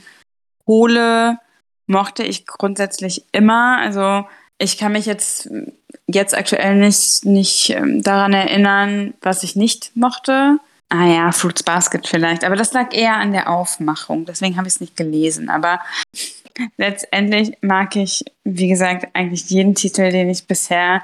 hole, 0.65 1.37
mochte 1.85 2.23
ich 2.23 2.47
grundsätzlich 2.47 3.25
immer. 3.31 3.77
Also, 3.77 4.25
ich 4.57 4.77
kann 4.77 4.93
mich 4.93 5.05
jetzt, 5.05 5.49
jetzt 6.07 6.35
aktuell 6.35 6.75
nicht, 6.75 7.25
nicht 7.25 7.69
ähm, 7.71 8.01
daran 8.01 8.33
erinnern, 8.33 9.13
was 9.21 9.43
ich 9.43 9.55
nicht 9.55 9.95
mochte. 9.95 10.57
Ah 10.93 11.07
ja, 11.07 11.31
Fruits 11.31 11.63
Basket 11.63 12.05
vielleicht. 12.05 12.43
Aber 12.43 12.57
das 12.57 12.73
lag 12.73 12.93
eher 12.93 13.15
an 13.15 13.31
der 13.31 13.49
Aufmachung. 13.49 14.25
Deswegen 14.25 14.57
habe 14.57 14.67
ich 14.67 14.73
es 14.73 14.81
nicht 14.81 14.97
gelesen. 14.97 15.49
Aber 15.49 15.79
letztendlich 16.75 17.53
mag 17.61 17.95
ich, 17.95 18.25
wie 18.43 18.67
gesagt, 18.67 19.07
eigentlich 19.13 19.49
jeden 19.49 19.73
Titel, 19.73 20.11
den 20.11 20.29
ich 20.29 20.47
bisher 20.47 21.01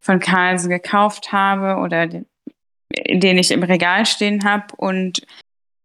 von 0.00 0.20
Carlsen 0.20 0.70
gekauft 0.70 1.32
habe 1.32 1.82
oder 1.82 2.06
den, 2.06 2.24
den 3.10 3.36
ich 3.36 3.50
im 3.50 3.62
Regal 3.62 4.06
stehen 4.06 4.42
habe. 4.44 4.74
Und 4.74 5.26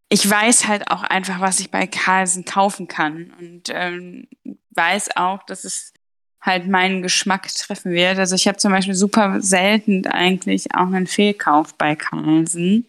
ich 0.08 0.30
weiß 0.30 0.70
halt 0.70 0.90
auch 0.90 1.04
einfach, 1.04 1.42
was 1.42 1.60
ich 1.60 1.72
bei 1.72 1.88
Carlsen 1.88 2.46
kaufen 2.46 2.88
kann. 2.88 3.34
Und 3.38 3.64
ähm, 3.68 4.30
weiß 4.70 5.18
auch, 5.18 5.44
dass 5.44 5.66
es 5.66 5.92
halt 6.40 6.70
meinen 6.70 7.02
Geschmack 7.02 7.54
treffen 7.54 7.92
wird. 7.92 8.18
Also 8.18 8.36
ich 8.36 8.48
habe 8.48 8.60
zum 8.60 8.72
Beispiel 8.72 8.96
super 8.96 9.42
selten 9.42 10.08
eigentlich 10.08 10.74
auch 10.74 10.88
einen 10.88 11.06
Fehlkauf 11.06 11.74
bei 11.74 11.98
Carlsen 11.98 12.86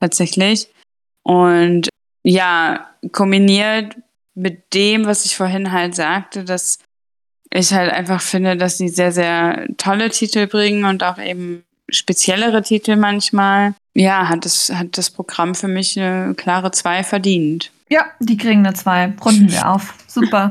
tatsächlich. 0.00 0.68
Und 1.22 1.88
ja, 2.22 2.90
kombiniert 3.12 3.96
mit 4.34 4.74
dem, 4.74 5.06
was 5.06 5.24
ich 5.24 5.36
vorhin 5.36 5.72
halt 5.72 5.94
sagte, 5.94 6.44
dass 6.44 6.78
ich 7.50 7.72
halt 7.72 7.92
einfach 7.92 8.20
finde, 8.20 8.56
dass 8.56 8.78
sie 8.78 8.88
sehr, 8.88 9.12
sehr 9.12 9.66
tolle 9.76 10.10
Titel 10.10 10.46
bringen 10.46 10.84
und 10.84 11.02
auch 11.02 11.18
eben 11.18 11.64
speziellere 11.88 12.62
Titel 12.62 12.96
manchmal. 12.96 13.74
Ja, 13.94 14.28
hat 14.28 14.44
das, 14.44 14.70
hat 14.70 14.98
das 14.98 15.10
Programm 15.10 15.54
für 15.54 15.68
mich 15.68 15.98
eine 15.98 16.34
klare 16.34 16.70
2 16.70 17.04
verdient. 17.04 17.70
Ja, 17.88 18.06
die 18.18 18.36
kriegen 18.36 18.66
eine 18.66 18.74
2. 18.74 19.14
Runden 19.24 19.50
wir 19.50 19.68
auf. 19.68 19.94
Super. 20.06 20.50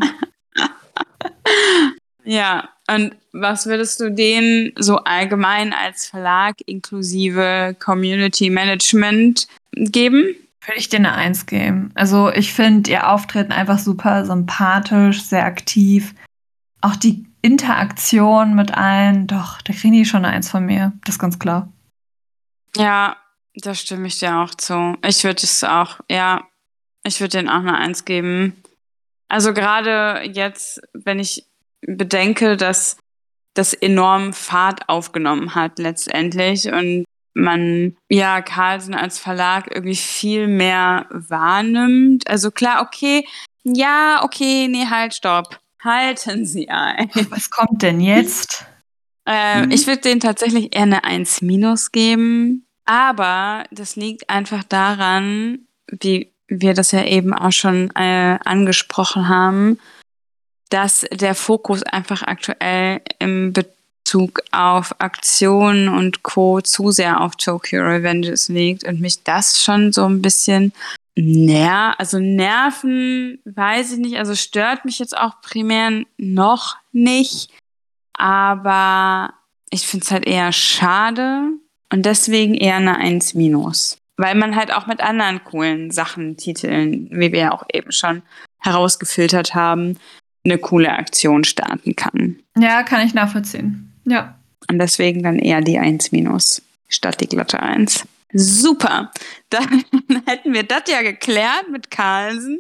ja, 2.24 2.70
und 2.88 3.16
was 3.32 3.66
würdest 3.66 4.00
du 4.00 4.12
denen 4.12 4.72
so 4.78 4.98
allgemein 4.98 5.74
als 5.74 6.08
Verlag 6.08 6.56
inklusive 6.66 7.76
Community 7.80 8.50
Management 8.50 9.48
geben? 9.72 10.36
Würde 10.66 10.80
ich 10.80 10.90
dir 10.90 10.98
eine 10.98 11.14
Eins 11.14 11.46
geben. 11.46 11.92
Also 11.96 12.32
ich 12.32 12.54
finde 12.54 12.90
ihr 12.92 13.10
Auftreten 13.10 13.52
einfach 13.52 13.80
super 13.80 14.26
sympathisch, 14.26 15.24
sehr 15.24 15.46
aktiv. 15.46 16.14
Auch 16.82 16.96
die 16.96 17.26
Interaktion 17.42 18.56
mit 18.56 18.76
allen, 18.76 19.28
doch, 19.28 19.62
da 19.62 19.74
kriegen 19.74 19.94
die 19.94 20.06
schon 20.06 20.26
eine 20.26 20.36
Eins 20.36 20.50
von 20.50 20.66
mir. 20.66 20.94
Das 21.06 21.16
ist 21.16 21.20
ganz 21.20 21.38
klar. 21.38 21.72
Ja, 22.76 23.18
da 23.56 23.74
stimme 23.74 24.08
ich 24.08 24.20
dir 24.20 24.38
auch 24.38 24.54
zu. 24.56 24.98
Ich 25.06 25.24
würde 25.24 25.44
es 25.44 25.64
auch, 25.64 26.00
ja, 26.10 26.48
ich 27.04 27.20
würde 27.20 27.38
denen 27.38 27.50
auch 27.50 27.60
eine 27.60 27.78
Eins 27.78 28.06
geben. 28.06 28.56
Also 29.28 29.54
gerade 29.54 30.22
jetzt, 30.24 30.82
wenn 30.94 31.20
ich 31.20 31.46
bedenke, 31.88 32.58
dass 32.58 32.98
das 33.54 33.74
enorm 33.74 34.34
Fahrt 34.34 34.90
aufgenommen 34.90 35.56
hat 35.56 35.80
letztendlich 35.80 36.72
und 36.72 37.06
man 37.34 37.96
ja 38.10 38.42
Carlsen 38.42 38.94
als 38.94 39.20
Verlag 39.20 39.70
irgendwie 39.74 39.96
viel 39.96 40.48
mehr 40.48 41.08
wahrnimmt. 41.10 42.28
Also 42.30 42.52
klar, 42.52 42.82
okay, 42.82 43.26
ja, 43.64 44.22
okay, 44.24 44.68
nee, 44.68 44.86
halt, 44.90 45.14
stopp. 45.14 45.60
Halten 45.84 46.46
Sie 46.46 46.70
ein. 46.70 47.10
Was 47.30 47.50
kommt 47.50 47.82
denn 47.82 48.00
jetzt? 48.00 48.66
Äh, 49.28 49.66
mhm. 49.66 49.72
Ich 49.72 49.88
würde 49.88 50.02
denen 50.02 50.20
tatsächlich 50.20 50.76
eher 50.76 50.84
eine 50.84 51.04
1 51.04 51.42
minus 51.42 51.92
geben. 51.92 52.68
Aber 52.86 53.64
das 53.72 53.96
liegt 53.96 54.30
einfach 54.30 54.64
daran, 54.64 55.66
wie 55.88 56.32
wir 56.48 56.76
das 56.76 56.92
ja 56.92 57.04
eben 57.04 57.34
auch 57.34 57.52
schon 57.52 57.90
äh, 57.96 58.38
angesprochen 58.46 59.28
haben, 59.28 59.80
dass 60.70 61.06
der 61.12 61.36
Fokus 61.36 61.84
einfach 61.84 62.24
aktuell 62.24 63.02
im 63.20 63.54
Be 63.54 63.66
Bezug 64.06 64.44
auf 64.52 64.94
Aktionen 65.00 65.90
und 65.90 66.22
Co. 66.22 66.62
zu 66.62 66.92
sehr 66.92 67.22
auf 67.22 67.36
Tokyo 67.38 67.82
Revenges 67.82 68.50
liegt 68.50 68.88
und 68.88 69.02
mich 69.02 69.24
das 69.24 69.64
schon 69.64 69.92
so 69.92 70.06
ein 70.06 70.22
bisschen 70.22 70.74
ner 71.16 71.96
also 71.98 72.20
nerven, 72.20 73.40
weiß 73.46 73.94
ich 73.94 73.98
nicht, 73.98 74.18
also 74.18 74.36
stört 74.36 74.86
mich 74.86 75.00
jetzt 75.00 75.18
auch 75.18 75.42
primär 75.42 76.04
noch 76.18 76.78
nicht, 76.92 77.50
aber 78.14 79.34
ich 79.72 79.88
finde 79.88 80.06
es 80.06 80.12
halt 80.12 80.28
eher 80.28 80.52
schade 80.52 81.50
und 81.92 82.06
deswegen 82.06 82.54
eher 82.54 82.76
eine 82.76 82.98
1 82.98 83.34
minus. 83.34 83.98
Weil 84.18 84.36
man 84.36 84.56
halt 84.56 84.72
auch 84.72 84.86
mit 84.86 85.02
anderen 85.02 85.44
coolen 85.44 85.90
Sachen, 85.90 86.38
Titeln, 86.38 87.10
wie 87.12 87.32
wir 87.32 87.40
ja 87.40 87.52
auch 87.52 87.66
eben 87.74 87.92
schon 87.92 88.22
herausgefiltert 88.60 89.56
haben, 89.56 89.98
eine 90.46 90.58
coole 90.58 90.92
Aktion 90.92 91.44
starten 91.44 91.96
kann. 91.96 92.38
Ja, 92.58 92.84
kann 92.84 93.06
ich 93.06 93.14
nachvollziehen. 93.14 93.92
Ja. 94.06 94.36
Und 94.70 94.80
deswegen 94.80 95.24
dann 95.24 95.40
eher 95.40 95.62
die 95.62 95.78
1 95.78 96.12
minus 96.12 96.62
statt 96.88 97.20
die 97.20 97.28
glatte 97.28 97.62
1. 97.62 98.06
Super. 98.34 99.12
Dann 99.50 99.84
hätten 100.26 100.54
wir 100.54 100.64
das 100.64 100.84
ja 100.88 101.02
geklärt 101.02 101.70
mit 101.72 101.90
Carlsen 101.90 102.60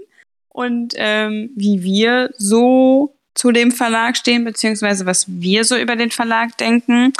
und 0.49 0.93
ähm, 0.95 1.49
wie 1.55 1.83
wir 1.83 2.31
so 2.38 3.15
zu 3.33 3.51
dem 3.51 3.71
Verlag 3.71 4.15
stehen, 4.15 4.45
beziehungsweise 4.45 5.05
was 5.05 5.25
wir 5.27 5.65
so 5.65 5.75
über 5.75 5.95
den 5.95 6.11
Verlag 6.11 6.57
denken. 6.57 7.11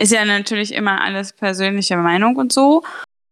Ist 0.00 0.12
ja 0.12 0.24
natürlich 0.24 0.72
immer 0.72 1.02
alles 1.02 1.32
persönliche 1.32 1.96
Meinung 1.96 2.36
und 2.36 2.52
so. 2.52 2.82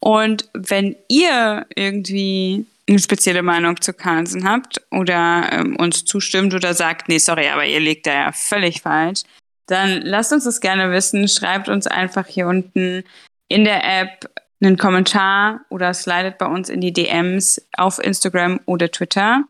Und 0.00 0.50
wenn 0.52 0.96
ihr 1.08 1.66
irgendwie 1.74 2.66
eine 2.88 2.98
spezielle 2.98 3.42
Meinung 3.42 3.80
zu 3.80 3.92
Carlsen 3.92 4.48
habt 4.48 4.80
oder 4.90 5.48
ähm, 5.52 5.76
uns 5.76 6.04
zustimmt 6.04 6.54
oder 6.54 6.74
sagt, 6.74 7.08
nee, 7.08 7.18
sorry, 7.18 7.48
aber 7.48 7.64
ihr 7.66 7.80
liegt 7.80 8.06
da 8.06 8.12
ja 8.12 8.32
völlig 8.32 8.82
falsch, 8.82 9.22
dann 9.66 10.02
lasst 10.02 10.32
uns 10.32 10.44
das 10.44 10.60
gerne 10.60 10.92
wissen. 10.92 11.28
Schreibt 11.28 11.68
uns 11.68 11.86
einfach 11.86 12.26
hier 12.26 12.46
unten 12.46 13.02
in 13.48 13.64
der 13.64 13.84
App 13.84 14.30
einen 14.60 14.76
Kommentar 14.76 15.60
oder 15.68 15.92
slidet 15.92 16.38
bei 16.38 16.46
uns 16.46 16.68
in 16.68 16.80
die 16.80 16.92
DMs 16.92 17.60
auf 17.76 17.98
Instagram 17.98 18.60
oder 18.64 18.90
Twitter. 18.90 19.44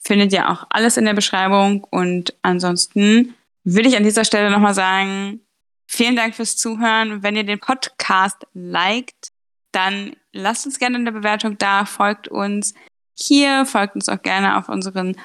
Findet 0.00 0.32
ihr 0.32 0.50
auch 0.50 0.66
alles 0.70 0.96
in 0.96 1.04
der 1.04 1.14
Beschreibung. 1.14 1.84
Und 1.84 2.34
ansonsten 2.42 3.34
will 3.64 3.86
ich 3.86 3.96
an 3.96 4.02
dieser 4.02 4.24
Stelle 4.24 4.50
nochmal 4.50 4.74
sagen, 4.74 5.40
vielen 5.86 6.16
Dank 6.16 6.34
fürs 6.34 6.56
Zuhören. 6.56 7.22
Wenn 7.22 7.36
ihr 7.36 7.44
den 7.44 7.60
Podcast 7.60 8.46
liked, 8.54 9.30
dann 9.72 10.16
lasst 10.34 10.66
uns 10.66 10.78
gerne 10.78 10.98
eine 10.98 11.12
Bewertung 11.12 11.56
da, 11.58 11.84
folgt 11.86 12.28
uns 12.28 12.74
hier, 13.18 13.64
folgt 13.64 13.94
uns 13.94 14.08
auch 14.08 14.20
gerne 14.20 14.58
auf 14.58 14.68
unseren 14.68 15.16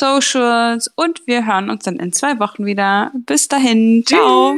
Socials 0.00 0.90
und 0.94 1.26
wir 1.26 1.46
hören 1.46 1.70
uns 1.70 1.84
dann 1.84 1.96
in 1.96 2.12
zwei 2.12 2.38
Wochen 2.38 2.66
wieder. 2.66 3.12
Bis 3.14 3.48
dahin, 3.48 4.04
ciao. 4.04 4.56